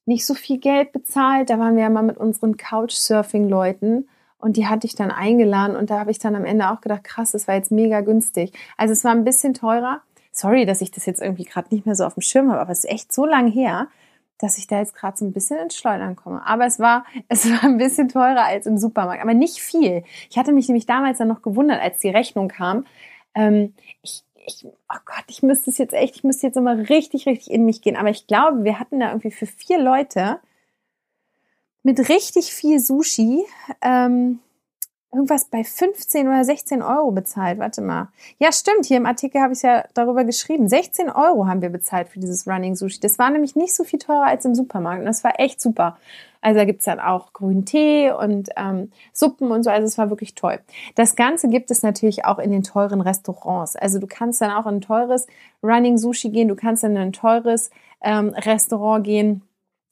nicht 0.05 0.25
so 0.25 0.33
viel 0.33 0.59
Geld 0.59 0.91
bezahlt. 0.91 1.49
Da 1.49 1.57
waren 1.57 1.75
wir 1.75 1.83
ja 1.83 1.89
mal 1.89 2.03
mit 2.03 2.17
unseren 2.17 2.57
Couchsurfing-Leuten 2.57 4.07
und 4.37 4.57
die 4.57 4.67
hatte 4.67 4.87
ich 4.87 4.95
dann 4.95 5.11
eingeladen 5.11 5.75
und 5.75 5.89
da 5.89 5.99
habe 5.99 6.11
ich 6.11 6.19
dann 6.19 6.35
am 6.35 6.45
Ende 6.45 6.69
auch 6.69 6.81
gedacht, 6.81 7.03
krass, 7.03 7.31
das 7.31 7.47
war 7.47 7.55
jetzt 7.55 7.71
mega 7.71 8.01
günstig. 8.01 8.53
Also 8.75 8.91
es 8.91 9.03
war 9.03 9.11
ein 9.11 9.23
bisschen 9.23 9.53
teurer. 9.53 10.01
Sorry, 10.31 10.65
dass 10.65 10.81
ich 10.81 10.91
das 10.91 11.05
jetzt 11.05 11.21
irgendwie 11.21 11.43
gerade 11.43 11.73
nicht 11.73 11.85
mehr 11.85 11.95
so 11.95 12.05
auf 12.05 12.13
dem 12.13 12.21
Schirm 12.21 12.51
habe, 12.51 12.61
aber 12.61 12.71
es 12.71 12.85
ist 12.85 12.91
echt 12.91 13.11
so 13.11 13.25
lang 13.25 13.51
her, 13.51 13.87
dass 14.37 14.57
ich 14.57 14.67
da 14.67 14.79
jetzt 14.79 14.95
gerade 14.95 15.17
so 15.17 15.25
ein 15.25 15.33
bisschen 15.33 15.59
ins 15.59 15.75
Schleudern 15.75 16.15
komme. 16.15 16.45
Aber 16.45 16.65
es 16.65 16.79
war, 16.79 17.05
es 17.27 17.49
war 17.49 17.63
ein 17.63 17.77
bisschen 17.77 18.09
teurer 18.09 18.45
als 18.45 18.65
im 18.65 18.77
Supermarkt, 18.77 19.21
aber 19.21 19.33
nicht 19.33 19.59
viel. 19.59 20.03
Ich 20.29 20.37
hatte 20.37 20.53
mich 20.53 20.67
nämlich 20.67 20.85
damals 20.85 21.19
dann 21.19 21.27
noch 21.27 21.41
gewundert, 21.41 21.81
als 21.81 21.99
die 21.99 22.09
Rechnung 22.09 22.47
kam. 22.47 22.85
Ähm, 23.35 23.73
ich, 24.01 24.23
ich, 24.45 24.65
oh 24.65 24.99
Gott, 25.05 25.25
ich 25.27 25.43
müsste 25.43 25.69
es 25.69 25.77
jetzt 25.77 25.93
echt, 25.93 26.15
ich 26.15 26.23
müsste 26.23 26.47
jetzt 26.47 26.57
immer 26.57 26.89
richtig, 26.89 27.27
richtig 27.27 27.51
in 27.51 27.65
mich 27.65 27.81
gehen. 27.81 27.95
Aber 27.95 28.09
ich 28.09 28.27
glaube, 28.27 28.63
wir 28.63 28.79
hatten 28.79 28.99
da 28.99 29.09
irgendwie 29.09 29.31
für 29.31 29.45
vier 29.45 29.79
Leute 29.79 30.39
mit 31.83 32.09
richtig 32.09 32.53
viel 32.53 32.79
Sushi 32.79 33.43
ähm, 33.81 34.39
irgendwas 35.13 35.45
bei 35.45 35.63
15 35.63 36.27
oder 36.27 36.43
16 36.43 36.81
Euro 36.81 37.11
bezahlt. 37.11 37.59
Warte 37.59 37.81
mal. 37.81 38.09
Ja, 38.39 38.51
stimmt. 38.51 38.85
Hier 38.85 38.97
im 38.97 39.05
Artikel 39.05 39.41
habe 39.41 39.53
ich 39.53 39.61
ja 39.61 39.83
darüber 39.93 40.23
geschrieben. 40.23 40.69
16 40.69 41.09
Euro 41.09 41.47
haben 41.47 41.61
wir 41.61 41.69
bezahlt 41.69 42.09
für 42.09 42.19
dieses 42.19 42.47
Running 42.47 42.75
Sushi. 42.75 42.99
Das 43.01 43.19
war 43.19 43.29
nämlich 43.29 43.55
nicht 43.55 43.75
so 43.75 43.83
viel 43.83 43.99
teurer 43.99 44.25
als 44.25 44.45
im 44.45 44.55
Supermarkt. 44.55 44.99
Und 44.99 45.05
das 45.05 45.23
war 45.23 45.39
echt 45.39 45.59
super. 45.59 45.97
Also 46.39 46.57
da 46.57 46.65
gibt's 46.65 46.85
dann 46.85 46.99
auch 46.99 47.33
grünen 47.33 47.65
Tee 47.65 48.11
und 48.11 48.49
ähm, 48.55 48.91
Suppen 49.13 49.51
und 49.51 49.63
so. 49.63 49.69
Also 49.69 49.85
es 49.85 49.97
war 49.97 50.09
wirklich 50.09 50.33
toll. 50.33 50.59
Das 50.95 51.15
Ganze 51.15 51.49
gibt 51.49 51.71
es 51.71 51.83
natürlich 51.83 52.25
auch 52.25 52.39
in 52.39 52.51
den 52.51 52.63
teuren 52.63 53.01
Restaurants. 53.01 53.75
Also 53.75 53.99
du 53.99 54.07
kannst 54.07 54.41
dann 54.41 54.51
auch 54.51 54.65
in 54.65 54.75
ein 54.75 54.81
teures 54.81 55.27
Running 55.61 55.97
Sushi 55.97 56.29
gehen. 56.29 56.47
Du 56.47 56.55
kannst 56.55 56.83
in 56.83 56.97
ein 56.97 57.13
teures 57.13 57.69
ähm, 58.01 58.29
Restaurant 58.29 59.03
gehen. 59.03 59.43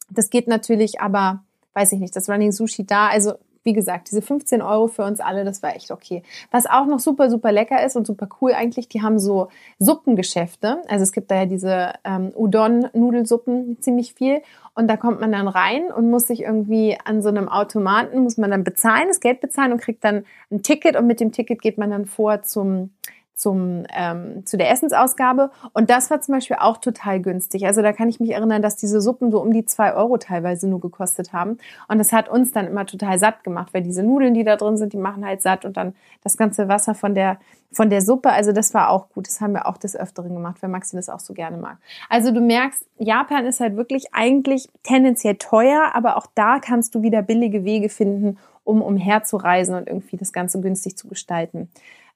Das 0.10 0.30
geht 0.30 0.48
natürlich 0.48 1.02
aber 1.02 1.44
weiß 1.74 1.94
ich 1.94 2.00
nicht, 2.00 2.16
das 2.16 2.30
Running 2.30 2.52
Sushi 2.52 2.86
da. 2.86 3.08
Also 3.08 3.34
wie 3.64 3.74
gesagt, 3.74 4.10
diese 4.10 4.22
15 4.22 4.62
Euro 4.62 4.88
für 4.88 5.04
uns 5.04 5.20
alle, 5.20 5.44
das 5.44 5.62
war 5.62 5.76
echt 5.76 5.92
okay. 5.92 6.24
Was 6.52 6.66
auch 6.66 6.86
noch 6.86 7.00
super, 7.00 7.30
super 7.30 7.52
lecker 7.52 7.84
ist 7.84 7.96
und 7.96 8.08
super 8.08 8.28
cool 8.42 8.54
eigentlich, 8.54 8.88
die 8.88 9.02
haben 9.02 9.20
so 9.20 9.50
Suppengeschäfte. 9.80 10.82
Also 10.88 11.04
es 11.04 11.12
gibt 11.12 11.32
da 11.32 11.36
ja 11.36 11.46
diese 11.46 11.94
ähm, 12.04 12.32
Udon-Nudelsuppen 12.36 13.82
ziemlich 13.82 14.14
viel. 14.14 14.42
Und 14.76 14.88
da 14.88 14.96
kommt 14.96 15.20
man 15.20 15.32
dann 15.32 15.48
rein 15.48 15.92
und 15.92 16.10
muss 16.10 16.28
sich 16.28 16.44
irgendwie 16.44 16.98
an 17.04 17.22
so 17.22 17.30
einem 17.30 17.50
Automaten, 17.50 18.24
muss 18.24 18.38
man 18.38 18.52
dann 18.52 18.64
bezahlen, 18.64 19.08
das 19.10 19.20
Geld 19.20 19.42
bezahlen 19.42 19.74
und 19.74 19.82
kriegt 19.82 20.04
dann 20.04 20.24
ein 20.52 20.64
Ticket. 20.64 20.96
Und 20.96 21.08
mit 21.08 21.20
dem 21.20 21.32
Ticket 21.32 21.62
geht 21.62 21.78
man 21.78 21.90
dann 21.90 22.06
vor 22.06 22.44
zum 22.44 22.92
zum, 23.40 23.86
ähm, 23.96 24.46
zu 24.46 24.58
der 24.58 24.70
Essensausgabe. 24.70 25.50
Und 25.72 25.90
das 25.90 26.12
war 26.12 26.20
zum 26.20 26.36
Beispiel 26.36 26.58
auch 26.60 26.76
total 26.76 27.22
günstig. 27.22 27.66
Also 27.66 27.82
da 27.82 27.94
kann 27.94 28.10
ich 28.10 28.20
mich 28.20 28.32
erinnern, 28.32 28.62
dass 28.62 28.76
diese 28.76 29.00
Suppen 29.00 29.32
so 29.32 29.42
um 29.42 29.54
die 29.54 29.64
zwei 29.64 29.94
Euro 29.94 30.18
teilweise 30.18 30.68
nur 30.68 30.82
gekostet 30.82 31.32
haben. 31.32 31.58
Und 31.88 32.00
das 32.00 32.12
hat 32.12 32.28
uns 32.28 32.52
dann 32.52 32.68
immer 32.68 32.86
total 32.86 33.18
satt 33.18 33.46
gemacht, 33.46 33.74
weil 33.74 33.82
diese 33.82 34.04
Nudeln, 34.04 34.34
die 34.34 34.44
da 34.44 34.58
drin 34.58 34.76
sind, 34.76 34.92
die 34.92 34.98
machen 34.98 35.26
halt 35.26 35.42
satt 35.42 35.64
und 35.64 35.78
dann 35.78 35.96
das 36.22 36.36
ganze 36.36 36.68
Wasser 36.68 36.96
von 36.96 37.16
der, 37.16 37.38
von 37.72 37.90
der 37.90 38.02
Suppe. 38.02 38.30
Also 38.30 38.52
das 38.52 38.74
war 38.74 38.90
auch 38.90 39.08
gut. 39.08 39.28
Das 39.28 39.40
haben 39.40 39.54
wir 39.54 39.68
auch 39.68 39.78
des 39.78 39.96
Öfteren 39.96 40.34
gemacht, 40.34 40.58
weil 40.60 40.70
Maxi 40.70 40.98
das 40.98 41.08
auch 41.08 41.22
so 41.22 41.34
gerne 41.34 41.56
mag. 41.56 41.78
Also 42.10 42.34
du 42.34 42.42
merkst, 42.42 42.86
Japan 42.98 43.46
ist 43.46 43.62
halt 43.62 43.78
wirklich 43.78 44.08
eigentlich 44.12 44.68
tendenziell 44.84 45.36
teuer, 45.36 45.92
aber 45.94 46.18
auch 46.18 46.28
da 46.36 46.60
kannst 46.60 46.94
du 46.94 47.04
wieder 47.04 47.22
billige 47.22 47.64
Wege 47.64 47.88
finden, 47.88 48.38
um 48.66 48.82
umherzureisen 48.82 49.76
und 49.76 49.88
irgendwie 49.88 50.18
das 50.18 50.34
Ganze 50.34 50.60
günstig 50.60 50.98
zu 50.98 51.08
gestalten. 51.08 51.70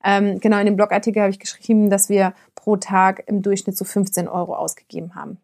Ähm, 0.04 0.40
genau, 0.40 0.60
in 0.60 0.66
dem 0.66 0.76
Blogartikel 0.76 1.22
habe 1.22 1.32
ich 1.32 1.40
geschrieben, 1.40 1.90
dass 1.90 2.10
wir 2.10 2.34
pro 2.56 2.76
Tag 2.78 3.24
im 3.28 3.42
Durchschnitt 3.42 3.78
so 3.78 3.86
15 3.86 4.28
Euro 4.28 4.56
ausgegeben 4.56 5.16
haben. 5.16 5.38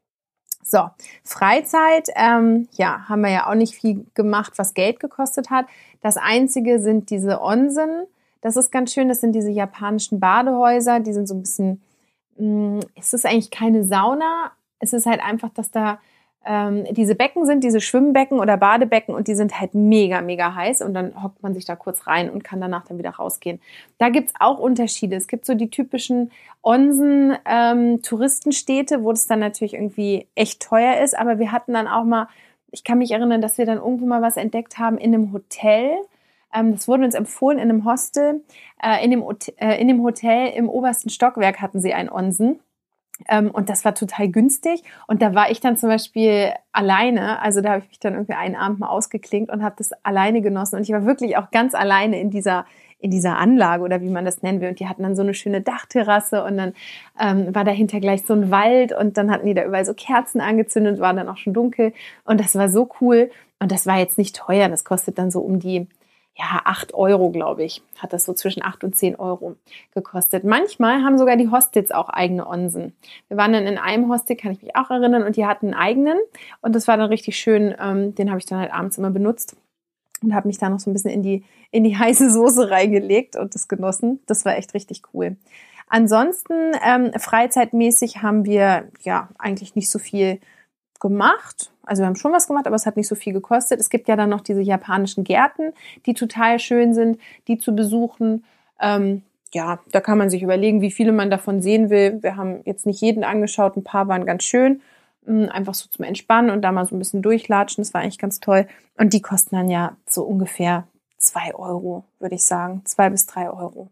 So, 0.62 0.90
Freizeit, 1.24 2.10
ähm, 2.16 2.68
ja, 2.74 3.08
haben 3.10 3.22
wir 3.22 3.32
ja 3.32 3.50
auch 3.50 3.56
nicht 3.56 3.74
viel 3.74 4.06
gemacht, 4.14 4.54
was 4.58 4.74
Geld 4.74 5.00
gekostet 5.00 5.50
hat. 5.50 5.66
Das 6.02 6.18
Einzige 6.18 6.80
sind 6.80 7.10
diese 7.10 7.42
Onsen. 7.42 8.06
Das 8.42 8.56
ist 8.56 8.72
ganz 8.72 8.94
schön, 8.94 9.08
das 9.08 9.22
sind 9.22 9.34
diese 9.34 9.50
japanischen 9.50 10.20
Badehäuser, 10.20 11.00
die 11.00 11.14
sind 11.14 11.28
so 11.28 11.34
ein 11.34 11.42
bisschen, 11.42 11.82
mh, 12.38 12.46
mm, 12.46 12.80
es 12.96 13.14
ist 13.14 13.26
eigentlich 13.26 13.52
keine 13.52 13.84
Sauna, 13.84 14.52
es 14.80 14.94
ist 14.94 15.06
halt 15.06 15.22
einfach, 15.22 15.50
dass 15.50 15.72
da 15.72 16.00
ähm, 16.46 16.86
diese 16.92 17.16
Becken 17.16 17.46
sind, 17.46 17.64
diese 17.64 17.80
Schwimmbecken 17.82 18.40
oder 18.40 18.58
Badebecken 18.58 19.14
und 19.14 19.28
die 19.28 19.36
sind 19.36 19.60
halt 19.60 19.76
mega, 19.76 20.22
mega 20.22 20.56
heiß 20.56 20.82
und 20.82 20.94
dann 20.94 21.22
hockt 21.22 21.44
man 21.44 21.54
sich 21.54 21.66
da 21.66 21.76
kurz 21.76 22.08
rein 22.08 22.30
und 22.30 22.42
kann 22.44 22.62
danach 22.62 22.86
dann 22.86 22.98
wieder 22.98 23.10
rausgehen. 23.12 23.60
Da 23.98 24.08
gibt's 24.10 24.34
auch 24.40 24.58
Unterschiede. 24.58 25.18
Es 25.18 25.28
gibt 25.28 25.46
so 25.46 25.54
die 25.54 25.70
typischen 25.70 26.32
Onsen-Touristenstädte, 26.64 28.96
ähm, 28.96 29.04
wo 29.04 29.12
das 29.12 29.28
dann 29.28 29.40
natürlich 29.40 29.74
irgendwie 29.74 30.28
echt 30.36 30.62
teuer 30.62 31.02
ist, 31.04 31.18
aber 31.18 31.40
wir 31.40 31.52
hatten 31.52 31.74
dann 31.74 31.88
auch 31.88 32.06
mal, 32.06 32.30
ich 32.72 32.84
kann 32.84 33.00
mich 33.00 33.10
erinnern, 33.12 33.42
dass 33.42 33.58
wir 33.58 33.66
dann 33.66 33.80
irgendwo 33.80 34.06
mal 34.06 34.22
was 34.22 34.38
entdeckt 34.38 34.78
haben 34.78 34.98
in 34.98 35.14
einem 35.14 35.34
Hotel. 35.34 35.98
Ähm, 36.54 36.72
das 36.72 36.88
wurde 36.88 37.04
uns 37.04 37.16
empfohlen 37.16 37.60
in 37.60 37.70
einem 37.70 37.84
Hostel. 37.84 38.46
Äh, 38.82 39.04
in, 39.04 39.12
dem, 39.12 39.26
äh, 39.58 39.82
in 39.82 39.90
dem 39.90 40.02
Hotel 40.04 40.54
im 40.56 40.70
obersten 40.70 41.10
Stockwerk 41.10 41.60
hatten 41.62 41.82
sie 41.82 41.94
ein 41.94 42.10
Onsen. 42.10 42.62
Ähm, 43.28 43.52
und 43.52 43.70
das 43.70 43.86
war 43.86 43.96
total 43.96 44.30
günstig. 44.30 44.84
Und 45.08 45.22
da 45.22 45.36
war 45.36 45.52
ich 45.52 45.60
dann 45.60 45.78
zum 45.78 45.90
Beispiel 45.90 46.54
alleine. 46.72 47.42
Also 47.42 47.62
da 47.62 47.72
habe 47.72 47.84
ich 47.84 47.90
mich 47.90 48.00
dann 48.00 48.14
irgendwie 48.14 48.34
einen 48.34 48.56
Abend 48.56 48.80
mal 48.80 48.90
ausgeklinkt 48.90 49.52
und 49.52 49.64
habe 49.64 49.76
das 49.78 49.92
alleine 50.04 50.42
genossen. 50.42 50.78
Und 50.78 50.84
ich 50.84 50.92
war 50.92 51.06
wirklich 51.06 51.38
auch 51.38 51.52
ganz 51.52 51.76
alleine 51.76 52.20
in 52.20 52.30
dieser 52.30 52.66
in 53.02 53.12
dieser 53.12 53.38
Anlage 53.38 53.84
oder 53.84 54.02
wie 54.02 54.10
man 54.10 54.26
das 54.26 54.44
nennen 54.44 54.60
will. 54.60 54.70
Und 54.70 54.80
die 54.80 54.88
hatten 54.88 55.04
dann 55.04 55.16
so 55.16 55.22
eine 55.22 55.34
schöne 55.34 55.62
Dachterrasse 55.62 56.44
und 56.44 56.58
dann 56.58 56.74
ähm, 57.18 57.56
war 57.56 57.64
dahinter 57.64 58.02
gleich 58.02 58.26
so 58.26 58.34
ein 58.34 58.52
Wald 58.52 58.92
und 58.92 59.18
dann 59.18 59.32
hatten 59.32 59.46
die 59.46 59.54
da 59.54 59.64
überall 59.64 59.86
so 59.86 59.94
Kerzen 59.94 60.42
angezündet 60.42 60.96
und 60.96 61.02
waren 61.02 61.16
dann 61.16 61.30
auch 61.30 61.38
schon 61.38 61.54
dunkel. 61.54 61.94
Und 62.26 62.42
das 62.42 62.56
war 62.56 62.68
so 62.68 62.90
cool. 63.00 63.32
Und 63.60 63.72
das 63.72 63.88
war 63.88 63.98
jetzt 64.00 64.18
nicht 64.18 64.36
teuer. 64.36 64.68
Das 64.68 64.84
kostet 64.84 65.18
dann 65.18 65.32
so 65.32 65.40
um 65.40 65.60
die 65.60 65.88
ja, 66.40 66.62
acht 66.64 66.94
Euro, 66.94 67.32
glaube 67.32 67.66
ich, 67.66 67.82
hat 67.98 68.14
das 68.14 68.24
so 68.24 68.34
zwischen 68.34 68.64
acht 68.64 68.86
und 68.86 68.96
zehn 68.96 69.18
Euro 69.18 69.58
gekostet. 69.94 70.46
Manchmal 70.46 71.04
haben 71.04 71.18
sogar 71.18 71.36
die 71.36 71.50
Hostels 71.50 71.92
auch 71.92 72.08
eigene 72.08 72.48
Onsen. 72.48 72.94
Wir 73.28 73.36
waren 73.36 73.52
dann 73.52 73.68
in 73.68 73.78
einem 73.78 74.10
Hostel, 74.10 74.38
kann 74.38 74.54
ich 74.54 74.62
mich 74.62 74.74
auch 74.74 74.90
erinnern, 74.90 75.24
und 75.24 75.36
die 75.36 75.46
hatten 75.46 75.68
einen 75.68 75.74
eigenen. 75.74 76.18
Und 76.62 76.76
das 76.76 76.88
war 76.88 76.96
dann 76.96 77.10
richtig 77.10 77.38
schön. 77.38 77.76
Ähm, 77.78 78.16
den 78.16 78.30
habe 78.30 78.40
ich 78.40 78.46
dann 78.46 78.58
halt 78.58 78.72
abends 78.72 78.98
immer 78.98 79.10
benutzt 79.10 79.58
und 80.24 80.34
habe 80.34 80.48
mich 80.48 80.58
da 80.58 80.70
noch 80.70 80.80
so 80.80 80.90
ein 80.90 80.94
bisschen 80.94 81.12
in 81.12 81.24
die, 81.24 81.44
in 81.72 81.84
die 81.84 81.98
heiße 82.00 82.32
Soße 82.32 82.70
reingelegt 82.72 83.36
und 83.36 83.54
das 83.54 83.68
genossen. 83.68 84.22
Das 84.26 84.46
war 84.46 84.56
echt 84.56 84.74
richtig 84.74 85.02
cool. 85.14 85.36
Ansonsten, 85.90 86.54
ähm, 86.86 87.12
freizeitmäßig 87.18 88.22
haben 88.22 88.46
wir 88.46 88.88
ja 89.02 89.28
eigentlich 89.40 89.76
nicht 89.76 89.90
so 89.90 90.00
viel 90.00 90.40
gemacht. 91.00 91.72
Also 91.84 92.02
wir 92.02 92.08
haben 92.08 92.16
schon 92.16 92.34
was 92.34 92.48
gemacht, 92.48 92.68
aber 92.68 92.76
es 92.76 92.86
hat 92.86 92.98
nicht 92.98 93.08
so 93.08 93.16
viel 93.16 93.34
gekostet. 93.34 93.80
Es 93.80 93.90
gibt 93.90 94.08
ja 94.08 94.16
dann 94.16 94.30
noch 94.30 94.42
diese 94.42 94.62
japanischen 94.62 95.24
Gärten, 95.24 95.74
die 96.06 96.14
total 96.14 96.60
schön 96.60 96.94
sind, 96.94 97.20
die 97.48 97.58
zu 97.58 97.76
besuchen. 97.76 98.44
Ähm, 98.80 99.24
ja, 99.54 99.80
da 99.92 100.02
kann 100.02 100.18
man 100.18 100.30
sich 100.30 100.44
überlegen, 100.44 100.82
wie 100.82 100.92
viele 100.92 101.12
man 101.12 101.32
davon 101.32 101.62
sehen 101.62 101.90
will. 101.90 102.22
Wir 102.22 102.36
haben 102.36 102.62
jetzt 102.66 102.86
nicht 102.86 103.02
jeden 103.02 103.24
angeschaut, 103.24 103.76
ein 103.76 103.84
paar 103.84 104.08
waren 104.08 104.26
ganz 104.26 104.44
schön. 104.44 104.82
Mm, 105.26 105.46
einfach 105.50 105.74
so 105.74 105.90
zum 105.90 106.06
Entspannen 106.06 106.52
und 106.52 106.62
da 106.62 106.72
mal 106.72 106.86
so 106.86 106.96
ein 106.96 107.00
bisschen 107.00 107.22
durchlatschen. 107.22 107.84
Das 107.84 107.94
war 107.94 108.02
eigentlich 108.02 108.20
ganz 108.20 108.40
toll. 108.40 108.68
Und 108.98 109.14
die 109.14 109.22
kosten 109.22 109.56
dann 109.56 109.70
ja 109.70 109.96
so 110.08 110.24
ungefähr 110.24 110.88
zwei 111.18 111.54
Euro, 111.56 112.04
würde 112.20 112.36
ich 112.36 112.44
sagen. 112.44 112.82
Zwei 112.86 113.10
bis 113.10 113.26
drei 113.26 113.50
Euro. 113.50 113.90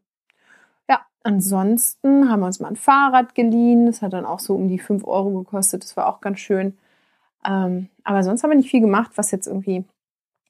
Ja, 0.90 1.02
ansonsten 1.24 2.30
haben 2.30 2.40
wir 2.42 2.48
uns 2.48 2.60
mal 2.60 2.70
ein 2.70 2.76
Fahrrad 2.76 3.36
geliehen. 3.36 3.88
Das 3.88 4.02
hat 4.02 4.14
dann 4.14 4.26
auch 4.26 4.40
so 4.40 4.56
um 4.56 4.68
die 4.68 4.80
fünf 4.80 5.06
Euro 5.06 5.32
gekostet. 5.32 5.84
Das 5.84 5.98
war 5.98 6.08
auch 6.08 6.22
ganz 6.22 6.40
schön. 6.40 6.78
Ähm, 7.48 7.90
aber 8.04 8.24
sonst 8.24 8.44
haben 8.44 8.52
wir 8.52 8.58
nicht 8.58 8.70
viel 8.70 8.82
gemacht, 8.82 9.12
was 9.16 9.32
jetzt 9.32 9.48
irgendwie 9.48 9.86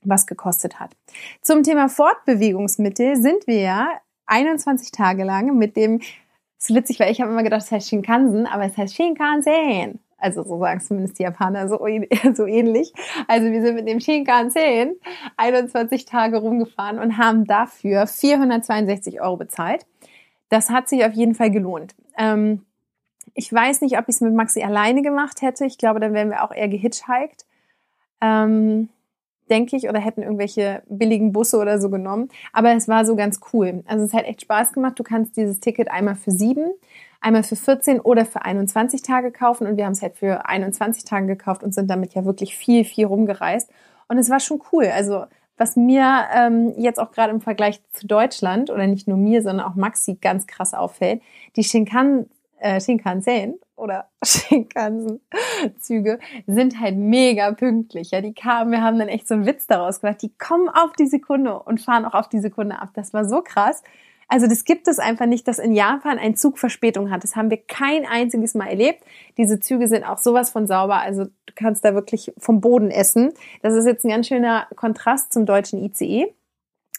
was 0.03 0.25
gekostet 0.27 0.79
hat. 0.79 0.95
Zum 1.41 1.63
Thema 1.63 1.89
Fortbewegungsmittel 1.89 3.15
sind 3.17 3.47
wir 3.47 3.59
ja 3.59 3.87
21 4.25 4.91
Tage 4.91 5.23
lang 5.23 5.57
mit 5.57 5.75
dem, 5.75 6.01
so 6.57 6.75
witzig, 6.75 6.99
weil 6.99 7.11
ich 7.11 7.21
habe 7.21 7.31
immer 7.31 7.43
gedacht, 7.43 7.61
es 7.61 7.71
heißt 7.71 7.89
Shinkansen, 7.89 8.45
aber 8.45 8.65
es 8.65 8.77
heißt 8.77 8.95
Shinkansen. 8.95 9.99
Also 10.19 10.43
so 10.43 10.59
sagen 10.59 10.81
zumindest 10.81 11.19
die 11.19 11.23
Japaner 11.23 11.69
so, 11.69 11.77
so 12.33 12.45
ähnlich. 12.45 12.91
Also 13.27 13.51
wir 13.51 13.61
sind 13.61 13.75
mit 13.75 13.87
dem 13.87 13.99
Shinkansen 13.99 14.95
21 15.37 16.05
Tage 16.05 16.37
rumgefahren 16.37 16.99
und 16.99 17.17
haben 17.17 17.45
dafür 17.45 18.07
462 18.07 19.21
Euro 19.21 19.37
bezahlt. 19.37 19.85
Das 20.49 20.69
hat 20.69 20.89
sich 20.89 21.05
auf 21.05 21.13
jeden 21.13 21.35
Fall 21.35 21.51
gelohnt. 21.51 21.93
Ähm, 22.17 22.65
ich 23.37 23.53
weiß 23.53 23.81
nicht, 23.81 23.99
ob 23.99 24.09
ich 24.09 24.15
es 24.15 24.21
mit 24.21 24.33
Maxi 24.33 24.63
alleine 24.63 25.03
gemacht 25.03 25.43
hätte. 25.43 25.63
Ich 25.65 25.77
glaube, 25.77 25.99
dann 25.99 26.13
wären 26.13 26.31
wir 26.31 26.43
auch 26.43 26.51
eher 26.51 26.67
gehitchhiked. 26.67 27.45
Ähm, 28.19 28.89
denke 29.47 29.77
ich, 29.77 29.87
oder 29.87 29.99
hätten 29.99 30.23
irgendwelche 30.23 30.81
billigen 30.89 31.31
Busse 31.33 31.59
oder 31.59 31.79
so 31.79 31.91
genommen. 31.91 32.29
Aber 32.51 32.73
es 32.73 32.87
war 32.87 33.05
so 33.05 33.15
ganz 33.15 33.39
cool. 33.53 33.83
Also 33.85 34.03
es 34.03 34.13
hat 34.13 34.25
echt 34.25 34.41
Spaß 34.41 34.73
gemacht. 34.73 34.97
Du 34.97 35.03
kannst 35.03 35.37
dieses 35.37 35.59
Ticket 35.59 35.91
einmal 35.91 36.15
für 36.15 36.31
sieben, 36.31 36.71
einmal 37.21 37.43
für 37.43 37.55
14 37.55 37.99
oder 37.99 38.25
für 38.25 38.41
21 38.41 39.03
Tage 39.03 39.31
kaufen. 39.31 39.67
Und 39.67 39.77
wir 39.77 39.85
haben 39.85 39.93
es 39.93 40.01
halt 40.01 40.15
für 40.15 40.47
21 40.47 41.03
Tage 41.03 41.27
gekauft 41.27 41.61
und 41.61 41.75
sind 41.75 41.91
damit 41.91 42.15
ja 42.15 42.25
wirklich 42.25 42.57
viel, 42.57 42.85
viel 42.85 43.05
rumgereist. 43.05 43.69
Und 44.07 44.17
es 44.17 44.31
war 44.31 44.39
schon 44.39 44.63
cool. 44.71 44.85
Also 44.87 45.25
was 45.57 45.75
mir 45.75 46.25
ähm, 46.33 46.73
jetzt 46.75 46.99
auch 46.99 47.11
gerade 47.11 47.31
im 47.31 47.41
Vergleich 47.41 47.81
zu 47.93 48.07
Deutschland 48.07 48.71
oder 48.71 48.87
nicht 48.87 49.07
nur 49.07 49.17
mir, 49.17 49.43
sondern 49.43 49.67
auch 49.67 49.75
Maxi 49.75 50.15
ganz 50.15 50.47
krass 50.47 50.73
auffällt, 50.73 51.21
die 51.55 51.63
Shinkan 51.63 52.25
äh, 52.59 52.79
Shinkansen 52.81 53.59
oder 53.75 54.09
Shinkansen-Züge 54.23 56.19
sind 56.47 56.79
halt 56.79 56.97
mega 56.97 57.51
pünktlich. 57.51 58.11
Ja, 58.11 58.21
die 58.21 58.33
kamen, 58.33 58.71
wir 58.71 58.81
haben 58.81 58.99
dann 58.99 59.07
echt 59.07 59.27
so 59.27 59.35
einen 59.35 59.45
Witz 59.45 59.67
daraus 59.67 60.01
gemacht. 60.01 60.21
Die 60.21 60.35
kommen 60.37 60.69
auf 60.69 60.93
die 60.93 61.07
Sekunde 61.07 61.59
und 61.59 61.81
fahren 61.81 62.05
auch 62.05 62.13
auf 62.13 62.29
die 62.29 62.39
Sekunde 62.39 62.79
ab. 62.79 62.89
Das 62.93 63.13
war 63.13 63.25
so 63.25 63.41
krass. 63.41 63.83
Also 64.29 64.47
das 64.47 64.65
gibt 64.65 64.87
es 64.89 64.99
einfach 64.99 65.25
nicht, 65.25 65.47
dass 65.47 65.57
in 65.57 65.73
Japan 65.73 66.19
ein 66.19 66.35
Zug 66.35 66.59
Verspätung 66.59 67.11
hat. 67.11 67.23
Das 67.23 67.35
haben 67.35 67.49
wir 67.49 67.57
kein 67.57 68.05
einziges 68.05 68.55
Mal 68.55 68.67
erlebt. 68.67 69.03
Diese 69.37 69.59
Züge 69.59 69.87
sind 69.87 70.03
auch 70.03 70.17
sowas 70.17 70.49
von 70.49 70.67
sauber. 70.67 70.99
Also 70.99 71.25
du 71.25 71.53
kannst 71.55 71.85
da 71.85 71.93
wirklich 71.93 72.33
vom 72.37 72.59
Boden 72.59 72.91
essen. 72.91 73.31
Das 73.61 73.73
ist 73.73 73.85
jetzt 73.85 74.03
ein 74.03 74.09
ganz 74.09 74.27
schöner 74.27 74.67
Kontrast 74.75 75.31
zum 75.31 75.45
deutschen 75.45 75.81
ICE, 75.81 76.33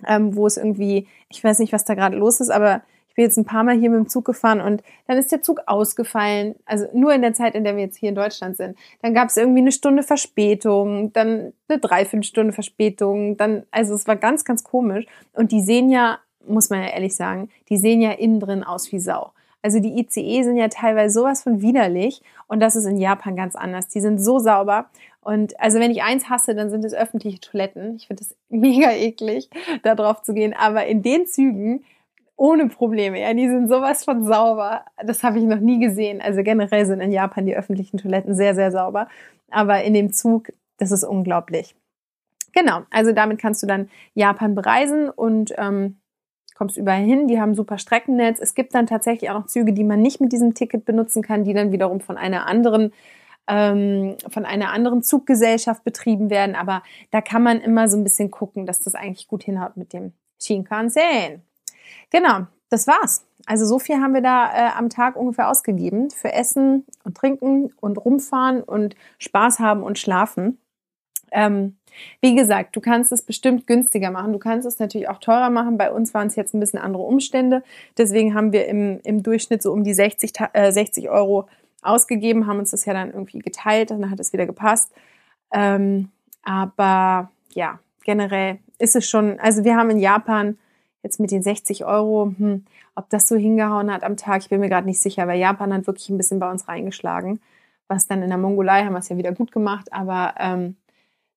ähm, 0.07 0.37
wo 0.37 0.47
es 0.47 0.57
irgendwie, 0.57 1.07
ich 1.29 1.45
weiß 1.45 1.59
nicht, 1.59 1.73
was 1.73 1.85
da 1.85 1.95
gerade 1.95 2.17
los 2.17 2.41
ist, 2.41 2.51
aber 2.51 2.83
bin 3.19 3.25
jetzt 3.25 3.37
ein 3.37 3.45
paar 3.45 3.65
Mal 3.65 3.77
hier 3.77 3.91
mit 3.91 3.99
dem 3.99 4.09
Zug 4.09 4.25
gefahren 4.25 4.61
und 4.61 4.81
dann 5.09 5.19
ist 5.19 5.33
der 5.33 5.43
Zug 5.43 5.63
ausgefallen. 5.67 6.55
Also 6.67 6.87
nur 6.95 7.13
in 7.13 7.21
der 7.21 7.33
Zeit, 7.33 7.57
in 7.57 7.65
der 7.65 7.75
wir 7.75 7.83
jetzt 7.83 7.97
hier 7.97 8.11
in 8.11 8.15
Deutschland 8.15 8.57
sind. 8.57 8.79
Dann 9.03 9.13
gab 9.13 9.29
es 9.29 9.37
irgendwie 9.37 9.59
eine 9.59 9.73
Stunde 9.73 10.05
Verspätung, 10.05 11.13
dann 11.13 11.53
eine 11.69 11.81
Dreiviertelstunde 11.81 12.53
Verspätung. 12.53 13.37
Dann, 13.37 13.65
also 13.73 13.97
es 13.97 14.07
war 14.07 14.15
ganz, 14.15 14.45
ganz 14.45 14.63
komisch. 14.63 15.05
Und 15.33 15.51
die 15.51 15.63
sehen 15.63 15.91
ja, 15.91 16.21
muss 16.47 16.71
man 16.71 16.81
ja 16.81 16.91
ehrlich 16.91 17.17
sagen, 17.17 17.49
die 17.69 17.77
sehen 17.77 18.01
ja 18.01 18.13
innen 18.13 18.39
drin 18.39 18.63
aus 18.63 18.93
wie 18.93 19.01
Sau. 19.01 19.33
Also 19.63 19.81
die 19.81 19.99
ICE 19.99 20.45
sind 20.45 20.57
ja 20.57 20.69
teilweise 20.69 21.19
sowas 21.19 21.43
von 21.43 21.61
widerlich 21.61 22.23
und 22.47 22.61
das 22.61 22.77
ist 22.77 22.85
in 22.85 22.99
Japan 22.99 23.35
ganz 23.35 23.57
anders. 23.57 23.89
Die 23.89 24.01
sind 24.01 24.21
so 24.21 24.39
sauber 24.39 24.91
und 25.23 25.59
also 25.59 25.81
wenn 25.81 25.91
ich 25.91 26.05
eins 26.05 26.31
hasse, 26.31 26.55
dann 26.55 26.71
sind 26.71 26.85
es 26.85 26.95
öffentliche 26.95 27.41
Toiletten. 27.41 27.97
Ich 27.97 28.07
finde 28.07 28.23
es 28.23 28.37
mega 28.49 28.93
eklig, 28.93 29.51
da 29.83 29.97
drauf 29.97 30.23
zu 30.23 30.35
gehen. 30.35 30.55
Aber 30.57 30.87
in 30.87 31.03
den 31.03 31.27
Zügen 31.27 31.85
ohne 32.39 32.69
Probleme. 32.69 33.21
Ja, 33.21 33.35
die 33.35 33.49
sind 33.49 33.69
sowas 33.69 34.05
von 34.05 34.25
sauber. 34.25 34.85
Das 35.05 35.23
habe 35.23 35.39
ich 35.39 35.45
noch 35.45 35.59
nie 35.59 35.81
gesehen. 35.81 36.23
Also 36.23 36.43
generell 36.43 36.87
sind 36.87 37.01
in 37.01 37.13
Japan 37.13 37.47
die 37.47 37.57
öffentlichen 37.57 37.99
Toiletten 37.99 38.35
sehr, 38.35 38.55
sehr 38.55 38.71
sauber. 38.71 39.09
Aber 39.51 39.83
in 39.83 39.93
dem 39.93 40.13
Zug, 40.13 40.53
das 40.79 40.93
ist 40.93 41.05
unglaublich. 41.05 41.75
Genau, 42.55 42.83
also 42.91 43.13
damit 43.13 43.39
kannst 43.39 43.63
du 43.63 43.67
dann 43.67 43.91
Japan 44.15 44.55
bereisen 44.55 45.11
und 45.11 45.53
ähm, 45.59 45.99
kommst 46.55 46.77
überall 46.77 47.03
hin. 47.03 47.27
Die 47.27 47.41
haben 47.41 47.55
super 47.55 47.77
Streckennetz. 47.77 48.41
Es 48.41 48.55
gibt 48.55 48.75
dann 48.75 48.87
tatsächlich 48.87 49.31
auch 49.31 49.41
noch 49.41 49.47
Züge, 49.47 49.73
die 49.73 49.85
man 49.85 50.01
nicht 50.01 50.21
mit 50.21 50.33
diesem 50.33 50.55
Ticket 50.55 50.85
benutzen 50.85 51.23
kann, 51.23 51.45
die 51.45 51.55
dann 51.55 51.73
wiederum 51.73 52.01
von 52.01 52.17
einer 52.17 52.47
anderen 52.47 52.93
ähm, 53.49 54.17
von 54.29 54.45
einer 54.45 54.73
anderen 54.73 55.03
Zuggesellschaft 55.03 55.83
betrieben 55.83 56.31
werden. 56.31 56.55
Aber 56.55 56.83
da 57.11 57.21
kann 57.21 57.43
man 57.43 57.61
immer 57.61 57.89
so 57.89 57.97
ein 57.97 58.05
bisschen 58.05 58.31
gucken, 58.31 58.67
dass 58.67 58.81
das 58.81 58.95
eigentlich 58.95 59.27
gut 59.27 59.43
hinhaut 59.43 59.77
mit 59.77 59.93
dem 59.93 60.13
Shinkansen. 60.41 61.43
Genau, 62.11 62.47
das 62.71 62.87
war's. 62.87 63.25
Also 63.47 63.65
so 63.65 63.79
viel 63.79 63.97
haben 63.97 64.15
wir 64.15 64.21
da 64.21 64.53
äh, 64.53 64.71
am 64.77 64.91
Tag 64.91 65.17
ungefähr 65.17 65.49
ausgegeben 65.49 66.11
für 66.11 66.33
Essen 66.33 66.85
und 67.05 67.17
Trinken 67.17 67.73
und 67.81 67.97
Rumfahren 67.97 68.63
und 68.63 68.95
Spaß 69.19 69.59
haben 69.59 69.83
und 69.83 69.99
Schlafen. 69.99 70.59
Ähm, 71.31 71.77
wie 72.21 72.35
gesagt, 72.35 72.77
du 72.77 72.81
kannst 72.81 73.13
es 73.13 73.23
bestimmt 73.23 73.67
günstiger 73.67 74.11
machen. 74.11 74.33
Du 74.33 74.39
kannst 74.39 74.67
es 74.67 74.79
natürlich 74.79 75.09
auch 75.09 75.19
teurer 75.19 75.51
machen. 75.51 75.79
Bei 75.79 75.91
uns 75.91 76.15
waren 76.15 76.27
es 76.27 76.37
jetzt 76.37 76.55
ein 76.55 76.61
bisschen 76.61 76.79
andere 76.79 77.03
Umstände. 77.03 77.63
Deswegen 77.97 78.35
haben 78.35 78.53
wir 78.53 78.67
im, 78.67 79.01
im 79.05 79.23
Durchschnitt 79.23 79.63
so 79.63 79.73
um 79.73 79.85
die 79.85 79.95
60, 79.95 80.33
äh, 80.53 80.71
60 80.71 81.09
Euro 81.09 81.49
ausgegeben, 81.83 82.47
haben 82.47 82.59
uns 82.59 82.73
das 82.73 82.85
ja 82.85 82.93
dann 82.93 83.13
irgendwie 83.13 83.39
geteilt, 83.39 83.91
dann 83.91 84.11
hat 84.11 84.21
es 84.21 84.33
wieder 84.33 84.47
gepasst. 84.47 84.93
Ähm, 85.53 86.11
aber 86.43 87.31
ja, 87.53 87.79
generell 88.05 88.59
ist 88.79 88.97
es 88.97 89.09
schon, 89.09 89.39
also 89.41 89.65
wir 89.65 89.77
haben 89.77 89.91
in 89.91 89.99
Japan 89.99 90.59
jetzt 91.03 91.21
mit 91.21 91.31
den 91.31 91.43
60 91.43 91.85
Euro, 91.85 92.33
hm, 92.37 92.65
ob 92.95 93.09
das 93.11 93.29
so 93.29 93.37
hingehauen 93.37 93.93
hat 93.93 94.03
am 94.03 94.17
Tag, 94.17 94.43
ich 94.43 94.49
bin 94.49 94.61
mir 94.61 94.69
gerade 94.69 94.87
nicht 94.87 95.01
sicher, 95.01 95.27
weil 95.29 95.39
Japan 95.39 95.73
hat 95.73 95.87
wirklich 95.87 96.09
ein 96.11 96.17
bisschen 96.17 96.41
bei 96.41 96.51
uns 96.51 96.69
reingeschlagen. 96.69 97.41
Was 97.89 98.07
dann 98.07 98.23
in 98.23 98.29
der 98.29 98.39
Mongolei 98.39 98.85
haben 98.85 98.93
wir 98.93 98.99
es 98.99 99.09
ja 99.09 99.17
wieder 99.17 99.33
gut 99.33 99.53
gemacht, 99.53 99.93
aber 99.93 100.35
ähm, 100.39 100.77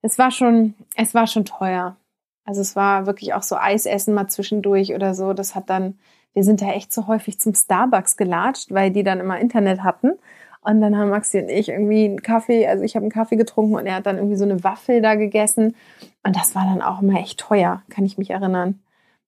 es 0.01 0.17
war 0.17 0.31
schon, 0.31 0.73
es 0.95 1.13
war 1.13 1.27
schon 1.27 1.45
teuer. 1.45 1.95
Also 2.43 2.61
es 2.61 2.75
war 2.75 3.05
wirklich 3.05 3.33
auch 3.33 3.43
so 3.43 3.55
Eisessen 3.55 4.13
mal 4.13 4.27
zwischendurch 4.27 4.93
oder 4.93 5.13
so. 5.13 5.33
Das 5.33 5.55
hat 5.55 5.69
dann, 5.69 5.99
wir 6.33 6.43
sind 6.43 6.61
da 6.61 6.71
echt 6.71 6.91
so 6.91 7.07
häufig 7.07 7.39
zum 7.39 7.53
Starbucks 7.53 8.17
gelatscht, 8.17 8.71
weil 8.71 8.91
die 8.91 9.03
dann 9.03 9.19
immer 9.19 9.39
Internet 9.39 9.83
hatten. 9.83 10.13
Und 10.61 10.81
dann 10.81 10.97
haben 10.97 11.09
Maxi 11.09 11.39
und 11.39 11.49
ich 11.49 11.69
irgendwie 11.69 12.05
einen 12.05 12.21
Kaffee, 12.21 12.67
also 12.67 12.83
ich 12.83 12.95
habe 12.95 13.03
einen 13.03 13.11
Kaffee 13.11 13.35
getrunken 13.35 13.75
und 13.75 13.87
er 13.87 13.95
hat 13.95 14.05
dann 14.05 14.17
irgendwie 14.17 14.35
so 14.35 14.43
eine 14.43 14.63
Waffel 14.63 15.01
da 15.01 15.15
gegessen. 15.15 15.75
Und 16.23 16.35
das 16.35 16.55
war 16.55 16.65
dann 16.65 16.81
auch 16.81 17.01
immer 17.01 17.19
echt 17.19 17.39
teuer, 17.39 17.81
kann 17.89 18.05
ich 18.05 18.17
mich 18.17 18.29
erinnern. 18.29 18.79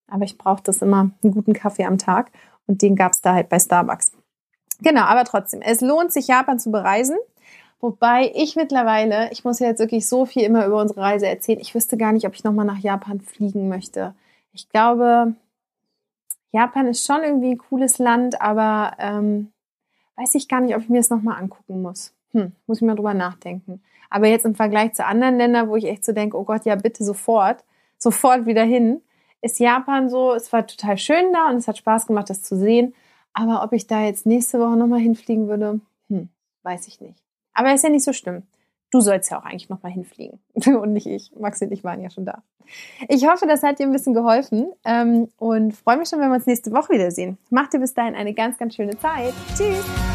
Aber 0.07 0.25
ich 0.25 0.37
brauchte 0.37 0.65
das 0.65 0.81
immer, 0.81 1.11
einen 1.23 1.33
guten 1.33 1.53
Kaffee 1.53 1.85
am 1.85 1.97
Tag. 1.97 2.31
Und 2.67 2.81
den 2.81 2.95
gab 2.95 3.13
es 3.13 3.21
da 3.21 3.33
halt 3.33 3.49
bei 3.49 3.59
Starbucks. 3.59 4.11
Genau, 4.81 5.01
aber 5.01 5.23
trotzdem, 5.23 5.61
es 5.61 5.81
lohnt 5.81 6.11
sich, 6.11 6.27
Japan 6.27 6.59
zu 6.59 6.71
bereisen. 6.71 7.17
Wobei 7.79 8.31
ich 8.33 8.55
mittlerweile, 8.55 9.29
ich 9.31 9.43
muss 9.43 9.59
ja 9.59 9.67
jetzt 9.67 9.79
wirklich 9.79 10.07
so 10.07 10.25
viel 10.25 10.43
immer 10.43 10.65
über 10.65 10.79
unsere 10.79 11.01
Reise 11.01 11.27
erzählen, 11.27 11.59
ich 11.59 11.75
wüsste 11.75 11.97
gar 11.97 12.13
nicht, 12.13 12.25
ob 12.25 12.33
ich 12.33 12.43
nochmal 12.43 12.65
nach 12.65 12.77
Japan 12.77 13.19
fliegen 13.19 13.67
möchte. 13.67 14.13
Ich 14.53 14.69
glaube, 14.69 15.33
Japan 16.53 16.87
ist 16.87 17.05
schon 17.05 17.23
irgendwie 17.23 17.51
ein 17.51 17.57
cooles 17.57 17.97
Land, 17.97 18.39
aber 18.41 18.93
ähm, 18.99 19.51
weiß 20.15 20.35
ich 20.35 20.47
gar 20.47 20.61
nicht, 20.61 20.75
ob 20.75 20.81
ich 20.81 20.89
mir 20.89 20.99
das 20.99 21.09
nochmal 21.09 21.41
angucken 21.41 21.81
muss. 21.81 22.13
Hm, 22.31 22.53
muss 22.67 22.77
ich 22.77 22.87
mal 22.87 22.95
drüber 22.95 23.13
nachdenken. 23.13 23.81
Aber 24.09 24.27
jetzt 24.27 24.45
im 24.45 24.55
Vergleich 24.55 24.93
zu 24.93 25.05
anderen 25.05 25.37
Ländern, 25.37 25.67
wo 25.67 25.75
ich 25.75 25.85
echt 25.85 26.05
so 26.05 26.13
denke, 26.13 26.37
oh 26.37 26.43
Gott, 26.43 26.65
ja 26.65 26.75
bitte 26.75 27.03
sofort, 27.03 27.63
sofort 27.97 28.45
wieder 28.45 28.63
hin, 28.63 29.01
ist 29.43 29.59
Japan 29.59 30.09
so, 30.09 30.33
es 30.33 30.51
war 30.53 30.65
total 30.65 30.97
schön 30.97 31.33
da 31.33 31.49
und 31.49 31.57
es 31.57 31.67
hat 31.67 31.77
Spaß 31.77 32.07
gemacht, 32.07 32.29
das 32.29 32.41
zu 32.41 32.55
sehen. 32.57 32.95
Aber 33.33 33.63
ob 33.63 33.73
ich 33.73 33.87
da 33.87 34.01
jetzt 34.01 34.25
nächste 34.25 34.59
Woche 34.59 34.77
nochmal 34.77 34.99
hinfliegen 34.99 35.47
würde, 35.47 35.81
hm, 36.09 36.29
weiß 36.63 36.87
ich 36.87 37.01
nicht. 37.01 37.21
Aber 37.53 37.73
ist 37.73 37.83
ja 37.83 37.89
nicht 37.89 38.05
so 38.05 38.13
schlimm. 38.13 38.43
Du 38.89 39.01
sollst 39.01 39.29
ja 39.31 39.39
auch 39.39 39.43
eigentlich 39.43 39.69
nochmal 39.69 39.91
hinfliegen. 39.91 40.39
und 40.65 40.93
nicht 40.93 41.07
ich. 41.07 41.31
Maxi 41.37 41.65
und 41.65 41.71
ich 41.71 41.83
waren 41.83 42.01
ja 42.01 42.09
schon 42.09 42.25
da. 42.25 42.43
Ich 43.09 43.27
hoffe, 43.27 43.45
das 43.45 43.63
hat 43.63 43.79
dir 43.79 43.87
ein 43.87 43.91
bisschen 43.91 44.13
geholfen 44.13 44.71
ähm, 44.85 45.27
und 45.37 45.75
freue 45.75 45.97
mich 45.97 46.07
schon, 46.07 46.19
wenn 46.19 46.29
wir 46.29 46.35
uns 46.35 46.45
nächste 46.45 46.71
Woche 46.71 46.93
wiedersehen. 46.93 47.37
Mach 47.49 47.67
dir 47.67 47.79
bis 47.79 47.93
dahin 47.93 48.15
eine 48.15 48.33
ganz, 48.33 48.57
ganz 48.57 48.75
schöne 48.75 48.97
Zeit. 48.97 49.33
Tschüss! 49.57 50.12